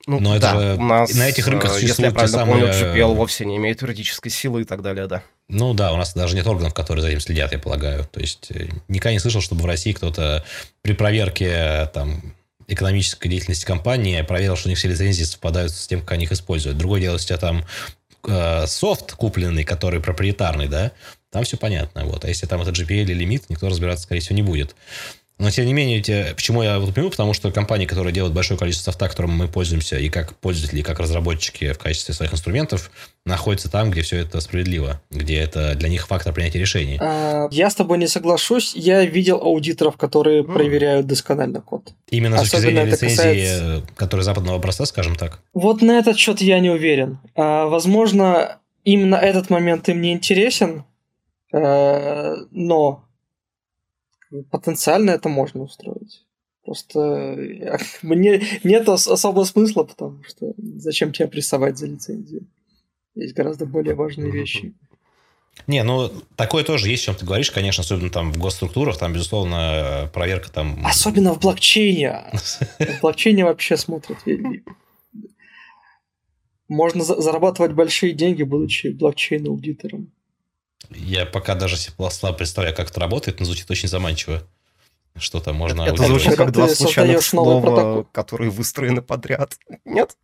[0.06, 2.66] Ну, Но да, это же, у нас, на этих рынках существуют если я правильно самые...
[2.66, 5.22] помню, GPL вовсе не имеет юридической силы и так далее, да.
[5.48, 8.06] Ну да, у нас даже нет органов, которые за этим следят, я полагаю.
[8.10, 10.44] То есть э, никогда не слышал, чтобы в России кто-то
[10.80, 12.34] при проверке там
[12.68, 16.32] экономической деятельности компании, проверил, что у них все лицензии совпадают с тем, как они их
[16.32, 16.78] используют.
[16.78, 17.64] Другое дело, если у тебя там
[18.24, 20.92] э, софт купленный, который проприетарный, да,
[21.30, 22.04] там все понятно.
[22.04, 22.24] Вот.
[22.24, 24.76] А если там это GPL или лимит, никто разбираться, скорее всего, не будет.
[25.38, 28.58] Но, тем не менее, те, почему я вот упомянул, потому что компании, которые делают большое
[28.58, 32.90] количество софта, которым мы пользуемся, и как пользователи, и как разработчики в качестве своих инструментов,
[33.24, 36.98] находятся там, где все это справедливо, где это для них фактор принятия решений.
[37.00, 38.74] А, я с тобой не соглашусь.
[38.74, 40.52] Я видел аудиторов, которые mm.
[40.52, 41.92] проверяют досконально код.
[42.10, 43.82] Именно с точки зрения лицензии, касается...
[43.94, 45.40] которые западного образца, скажем так?
[45.54, 47.20] Вот на этот счет я не уверен.
[47.36, 50.84] А, возможно, именно этот момент им не интересен,
[51.52, 53.04] а, но
[54.50, 56.24] потенциально это можно устроить.
[56.64, 56.98] Просто
[58.02, 62.46] мне нет особого смысла, потому что зачем тебя прессовать за лицензию?
[63.14, 64.74] Есть гораздо более важные вещи.
[65.66, 69.12] Не, ну такое тоже есть, о чем ты говоришь, конечно, особенно там в госструктурах, там,
[69.12, 70.84] безусловно, проверка там...
[70.86, 72.22] Особенно в блокчейне.
[72.78, 74.18] В блокчейне вообще смотрят.
[76.68, 80.12] Можно зарабатывать большие деньги, будучи блокчейн-аудитором.
[80.90, 81.94] Я пока даже себе
[82.36, 84.42] представляю, как это работает, но звучит очень заманчиво.
[85.16, 85.82] Что-то можно...
[85.82, 89.56] Это звучит как два случайных слова, которые выстроены подряд.
[89.84, 90.16] Нет?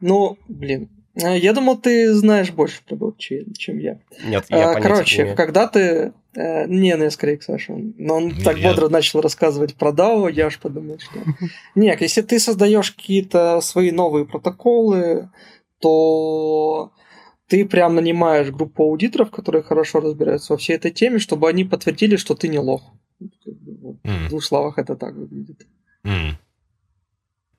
[0.00, 0.90] Ну, блин.
[1.16, 4.00] Я думал, ты знаешь больше про блокчейн, чем я.
[4.24, 6.12] Нет, я а, Короче, когда ты...
[6.34, 7.72] Э, не, ну я скорее к Саше.
[7.96, 8.70] Но он так я...
[8.70, 11.20] бодро начал рассказывать про DAO, я аж подумал, что...
[11.76, 15.30] Нет, если ты создаешь какие-то свои новые протоколы,
[15.78, 16.90] то
[17.48, 22.16] ты прям нанимаешь группу аудиторов, которые хорошо разбираются во всей этой теме, чтобы они подтвердили,
[22.16, 22.92] что ты не лох.
[23.18, 25.66] В двух словах это так выглядит.
[26.04, 26.34] Mm.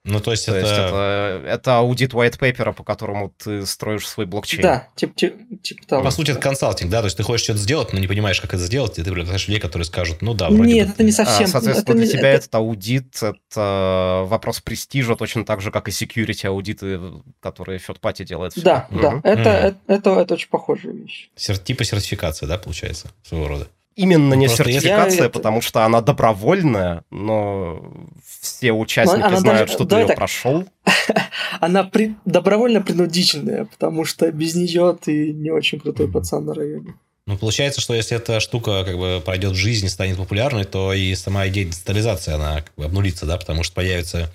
[0.05, 0.67] Ну, то есть, то это...
[0.67, 1.43] есть это...
[1.47, 4.61] это аудит white paper, по которому ты строишь свой блокчейн.
[4.61, 6.03] Да, типа тип, тип того.
[6.03, 6.99] По сути, это консалтинг, да?
[6.99, 9.47] То есть ты хочешь что-то сделать, но не понимаешь, как это сделать, и ты приглашаешь
[9.47, 10.93] людей, которые скажут, ну да, вроде Нет, бы...
[10.93, 11.45] это не совсем...
[11.45, 12.11] А, соответственно, это для не...
[12.11, 12.37] тебя это...
[12.37, 16.99] этот аудит— это вопрос престижа, точно так же, как и security аудиты,
[17.39, 18.53] которые third party делает.
[18.57, 18.99] Да, угу.
[19.01, 19.53] да, это, mm.
[19.53, 21.29] это, это, это очень похожая вещь.
[21.35, 21.57] Сер...
[21.57, 23.67] Типа сертификация, да, получается, своего рода?
[23.95, 25.29] Именно не Просто сертификация, я...
[25.29, 27.93] потому что она добровольная, но
[28.41, 29.73] все участники она знают, даже...
[29.73, 30.17] что ты ее так...
[30.17, 30.65] прошел.
[31.61, 32.15] она при...
[32.25, 36.95] добровольно-принудительная, потому что без нее ты не очень крутой пацан на районе.
[37.25, 40.93] Ну, получается, что если эта штука как бы пройдет в жизнь и станет популярной, то
[40.93, 44.31] и сама идея децентрализации, она как бы обнулится, да, потому что появятся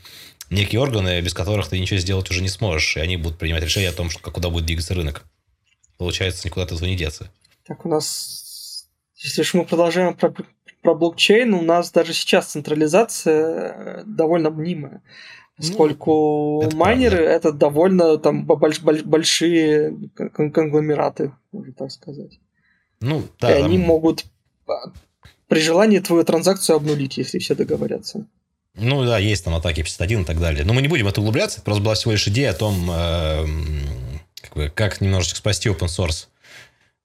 [0.48, 3.90] некие органы, без которых ты ничего сделать уже не сможешь, и они будут принимать решение
[3.90, 5.24] о том, что, куда будет двигаться рынок.
[5.98, 7.30] Получается, никуда от этого не деться.
[7.66, 8.39] Так, у нас
[9.22, 10.34] если уж мы продолжаем про,
[10.82, 15.02] про блокчейн, у нас даже сейчас централизация э, довольно мнимая.
[15.58, 17.32] Ну, поскольку ну, это майнеры правда.
[17.32, 22.40] это довольно там больш, больш, большие конгломераты, можно так сказать.
[23.00, 23.58] Ну, да.
[23.58, 24.24] И они могут
[24.66, 24.72] а,
[25.48, 28.26] при желании твою транзакцию обнулить, если все договорятся.
[28.74, 30.64] Ну да, есть там атаки 51 и так далее.
[30.64, 31.60] Но мы не будем это углубляться.
[31.60, 33.46] Просто была всего лишь идея о том, э,
[34.40, 36.29] как, бы, как немножечко спасти open source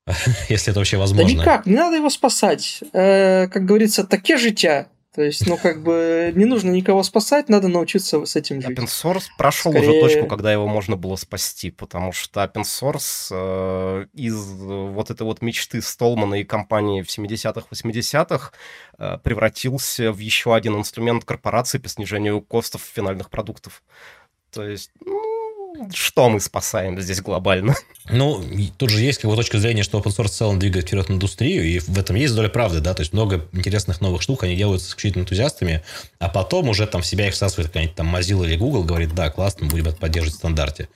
[0.49, 1.35] если это вообще возможно.
[1.35, 2.83] Да никак, не надо его спасать.
[2.93, 4.87] Э, как говорится, таке життя.
[5.15, 8.77] То есть, ну, как бы, не нужно никого спасать, надо научиться с этим жить.
[8.77, 9.89] Open source прошел Скорее...
[9.89, 15.23] уже точку, когда его можно было спасти, потому что open source э, из вот этой
[15.23, 18.51] вот мечты Столмана и компании в 70-х, 80-х
[18.97, 23.83] э, превратился в еще один инструмент корпорации по снижению костов финальных продуктов.
[24.51, 25.24] То есть, ну,
[25.93, 27.75] что мы спасаем здесь глобально?
[28.09, 28.43] Ну,
[28.77, 31.65] тут же есть как бы точка зрения, что open source в целом двигает вперед индустрию,
[31.65, 34.89] и в этом есть доля правды, да, то есть много интересных новых штук, они делаются
[34.89, 35.83] исключительно энтузиастами,
[36.19, 39.29] а потом уже там в себя их всасывает какая-нибудь там Mozilla или Google, говорит, да,
[39.29, 40.87] классно, будем это поддерживать в стандарте.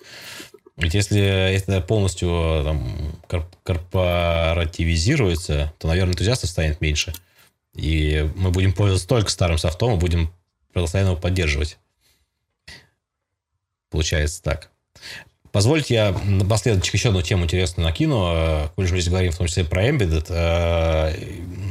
[0.77, 3.19] Ведь если это полностью там,
[3.63, 7.13] корпоративизируется, то, наверное, энтузиастов станет меньше.
[7.75, 10.32] И мы будем пользоваться только старым софтом и будем
[10.73, 11.77] постоянно его поддерживать.
[13.89, 14.69] Получается так.
[15.51, 19.37] Позвольте я напоследок еще одну тему интересную накину, э, коль же мы здесь говорим в
[19.37, 20.27] том числе про Embedded.
[20.29, 21.13] Э,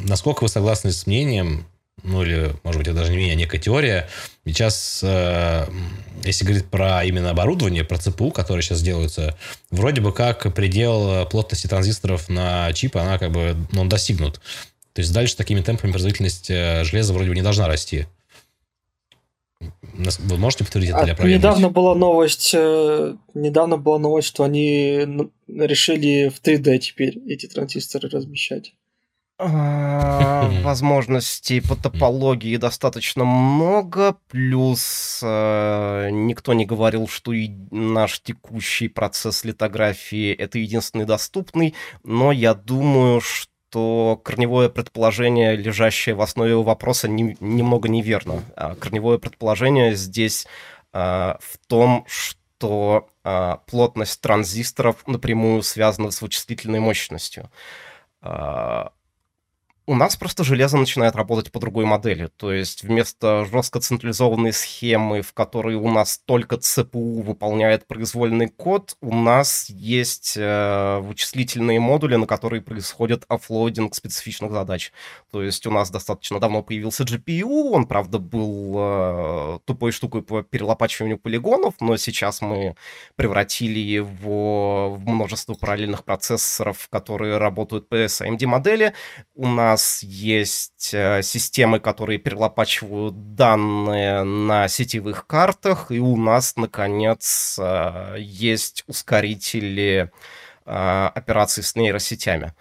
[0.09, 1.65] насколько вы согласны с мнением,
[2.03, 4.09] ну или, может быть, это даже не мнение, а некая теория.
[4.45, 5.69] Сейчас, э,
[6.25, 9.39] если говорить про именно оборудование, про ЦПУ, которые сейчас делаются,
[9.71, 14.41] вроде бы как предел плотности транзисторов на чип, она как бы, ну, он достигнут.
[14.93, 18.07] То есть дальше такими темпами производительность железа вроде бы не должна расти.
[19.99, 21.43] Вы можете подтвердить это или опровергнуть?
[21.43, 28.09] Недавно была новость, э, недавно была новость, что они решили в 3D теперь эти транзисторы
[28.09, 28.75] размещать.
[29.41, 38.89] А, возможностей по топологии достаточно много, плюс э, никто не говорил, что и наш текущий
[38.89, 41.75] процесс литографии это единственный доступный,
[42.05, 48.43] но я думаю, что корневое предположение, лежащее в основе вопроса, не, немного неверно.
[48.57, 50.47] А корневое предположение здесь
[50.93, 57.51] а, в том, что а, плотность транзисторов напрямую связана с вычислительной мощностью.
[58.21, 58.93] А,
[59.89, 62.29] у нас просто железо начинает работать по другой модели.
[62.37, 68.97] То есть вместо жестко централизованной схемы, в которой у нас только ЦПУ выполняет произвольный код,
[69.01, 74.93] у нас есть э, вычислительные модули, на которые происходит offloading специфичных задач.
[75.31, 80.43] То есть у нас достаточно давно появился GPU, он, правда, был э, тупой штукой по
[80.43, 82.77] перелопачиванию полигонов, но сейчас мы
[83.17, 88.93] превратили его в множество параллельных процессоров, которые работают по SAMD-модели.
[89.35, 96.57] У нас нас есть э, системы, которые перелопачивают данные на сетевых картах, и у нас,
[96.57, 100.11] наконец, э, есть ускорители
[100.67, 102.55] э, операций с нейросетями.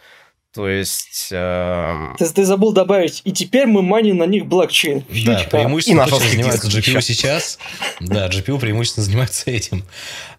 [0.58, 1.28] То есть...
[1.30, 2.16] Э...
[2.18, 5.04] Ты, ты забыл добавить, и теперь мы маним на них блокчейн.
[5.24, 7.60] Да, преимущественно и занимается GPU сейчас.
[8.00, 9.86] Да, GPU преимущественно занимается этим.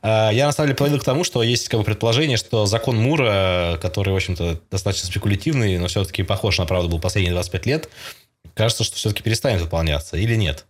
[0.02, 2.96] А, я на самом деле подводил к тому, что есть как бы предположение, что закон
[2.96, 7.88] Мура, который, в общем-то, достаточно спекулятивный, но все-таки похож на правду был последние 25 лет,
[8.54, 10.66] кажется, что все-таки перестанет выполняться или нет.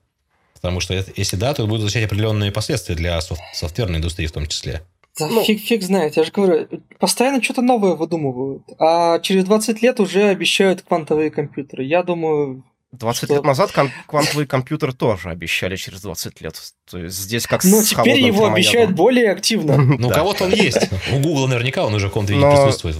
[0.53, 4.33] Потому что если да, то это будет означать определенные последствия для софт- софтверной индустрии в
[4.33, 4.83] том числе.
[5.19, 8.63] Да ну, фиг, фиг знает, я же говорю, постоянно что-то новое выдумывают.
[8.79, 11.85] А через 20 лет уже обещают квантовые компьютеры.
[11.85, 12.65] Я думаю...
[12.93, 13.35] 20 что...
[13.35, 16.55] лет назад кон- квантовый компьютер тоже обещали через 20 лет.
[16.91, 19.77] То есть здесь как Но с теперь его обещают более активно.
[19.99, 20.89] Ну, у кого-то он есть.
[21.13, 22.97] У Гугла наверняка он уже в каком-то виде присутствует.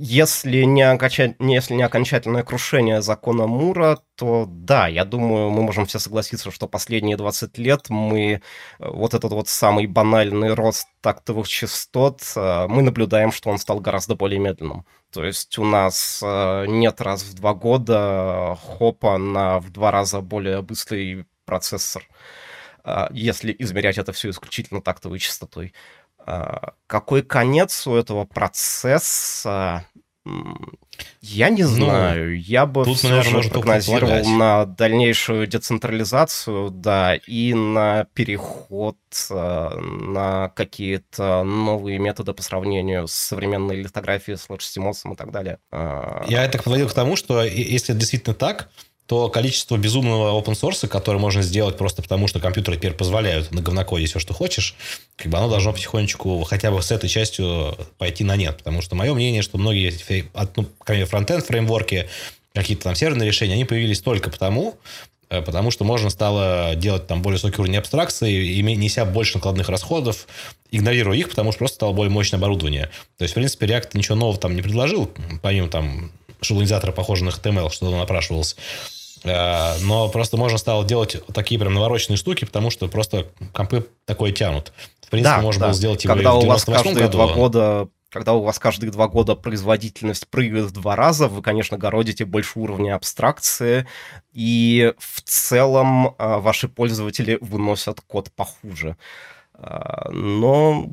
[0.00, 5.86] Если не, окончать, если не окончательное крушение закона Мура, то да, я думаю, мы можем
[5.86, 8.40] все согласиться, что последние 20 лет мы э,
[8.78, 14.14] вот этот вот самый банальный рост тактовых частот, э, мы наблюдаем, что он стал гораздо
[14.14, 14.86] более медленным.
[15.10, 20.20] То есть у нас э, нет раз в два года хопа на в два раза
[20.20, 22.06] более быстрый процессор,
[23.10, 25.72] если измерять это все исключительно тактовой частотой.
[26.28, 29.86] А, какой конец у этого процесса?
[31.22, 32.26] Я не ну, знаю.
[32.26, 38.98] Ну, Я бы тут, все наверное, же прогнозировал на дальнейшую децентрализацию, да, и на переход
[39.30, 45.60] а, на какие-то новые методы по сравнению с современной литографией, с лоджстимосом и так далее.
[45.70, 48.68] А, Я это подводил к тому, что если это действительно так,
[49.08, 53.62] то количество безумного open source, которое можно сделать просто потому, что компьютеры теперь позволяют на
[53.62, 54.74] говнокоде все, что хочешь,
[55.16, 58.58] как бы оно должно потихонечку хотя бы с этой частью пойти на нет.
[58.58, 59.94] Потому что мое мнение, что многие,
[60.56, 60.66] ну,
[61.06, 62.06] фронтенд фреймворки,
[62.52, 64.76] какие-то там серверные решения, они появились только потому,
[65.30, 70.26] э, потому что можно стало делать там более высокий уровень абстракции, неся больше накладных расходов,
[70.70, 72.90] игнорируя их, потому что просто стало более мощное оборудование.
[73.16, 77.34] То есть, в принципе, React ничего нового там не предложил, помимо там шаблонизатора, похожего на
[77.34, 78.54] HTML, что напрашивалось.
[78.54, 84.32] Э, но просто можно стало делать такие прям навороченные штуки, потому что просто компы такое
[84.32, 84.72] тянут.
[85.00, 85.66] В принципе, да, можно да.
[85.66, 87.12] было сделать его Когда у вас каждые году.
[87.12, 91.76] два года когда у вас каждые два года производительность прыгает в два раза, вы, конечно,
[91.76, 93.86] городите больше уровня абстракции,
[94.32, 98.96] и в целом э, ваши пользователи выносят код похуже.
[99.54, 100.88] Э, но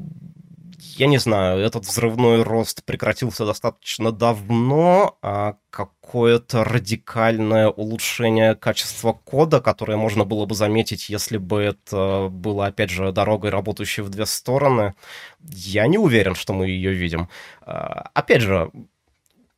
[0.96, 9.60] я не знаю, этот взрывной рост прекратился достаточно давно, а какое-то радикальное улучшение качества кода,
[9.60, 14.26] которое можно было бы заметить, если бы это было, опять же, дорогой, работающей в две
[14.26, 14.96] стороны,
[15.40, 17.30] я не уверен, что мы ее видим.
[17.62, 18.72] А, опять же,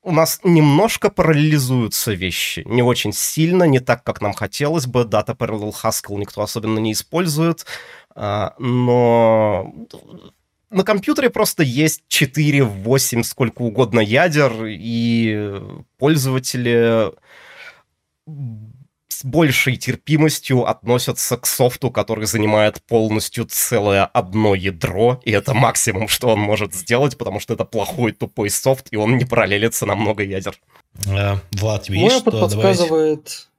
[0.02, 2.64] у нас немножко параллелизуются вещи.
[2.66, 5.02] Не очень сильно, не так, как нам хотелось бы.
[5.02, 7.66] Data Parallel Haskell никто особенно не использует.
[8.16, 9.72] А, но
[10.70, 15.62] на компьютере просто есть 4, 8, сколько угодно ядер, и
[15.98, 17.12] пользователи
[19.18, 26.08] с большей терпимостью относятся к софту, который занимает полностью целое одно ядро, и это максимум,
[26.08, 29.96] что он может сделать, потому что это плохой тупой софт, и он не параллелится на
[29.96, 30.60] много ядер.
[31.08, 33.50] Э, Влад, тебе Мой опыт подсказывает...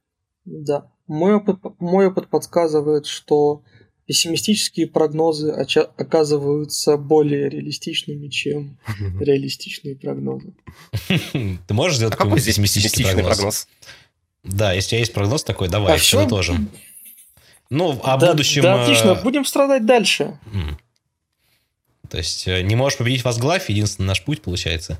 [0.44, 0.86] Да.
[1.08, 3.62] Мой опыт, мой опыт подсказывает, что
[4.08, 8.78] пессимистические прогнозы оказываются более реалистичными, чем
[9.20, 10.54] реалистичные прогнозы.
[11.32, 13.36] Ты можешь сделать а какой здесь пессимистичный прогноз?
[13.36, 13.68] прогноз?
[14.44, 16.56] Да, если у тебя есть прогноз такой, давай, а все тоже.
[17.68, 18.62] Ну, о да, будущем...
[18.62, 20.38] Да, отлично, э, будем страдать дальше.
[22.08, 24.98] То есть, э, не можешь победить возглавь, единственный наш путь, получается?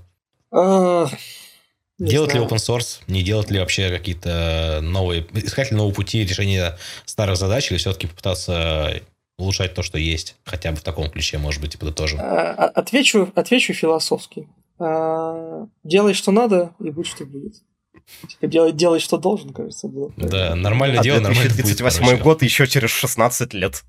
[2.01, 6.25] А, делать ли open source, не делать ли вообще какие-то новые, искать ли новые пути
[6.25, 9.01] решения старых задач, или все-таки попытаться
[9.39, 12.19] улучшать то, что есть, хотя бы в таком ключе, может быть, подытожим?
[12.21, 14.49] А, а, отвечу, отвечу философски.
[14.79, 17.55] Делай, что надо, и будь, что будет.
[18.29, 20.13] Типа, делай, делай, что должен, кажется, было.
[20.17, 23.85] Да, нормально а делай, нормально 38 год еще через 16 лет.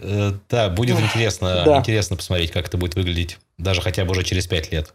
[0.00, 4.46] Э, да, будет интересно, интересно посмотреть, как это будет выглядеть, даже хотя бы уже через
[4.46, 4.94] 5 лет.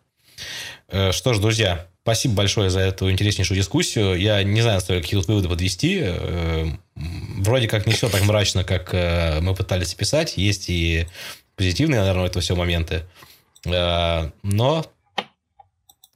[0.87, 4.19] Э, что ж, друзья, спасибо большое за эту интереснейшую дискуссию.
[4.19, 6.01] Я не знаю, стоит какие тут выводы подвести.
[6.03, 10.37] Э, вроде как не все так мрачно, как э, мы пытались писать.
[10.37, 11.07] Есть и
[11.55, 13.03] позитивные, наверное, это все моменты.
[13.65, 14.85] Но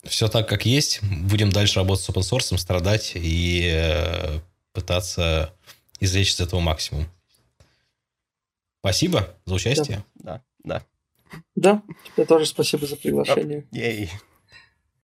[0.03, 1.01] все так, как есть.
[1.01, 4.41] Будем дальше работать с open source, страдать и
[4.73, 5.53] пытаться
[5.99, 7.07] извлечь из этого максимум.
[8.80, 10.03] Спасибо за участие.
[10.15, 10.84] Да, да.
[11.55, 11.84] Да,
[12.15, 13.67] тебе тоже спасибо за приглашение.
[13.71, 14.11] Ей.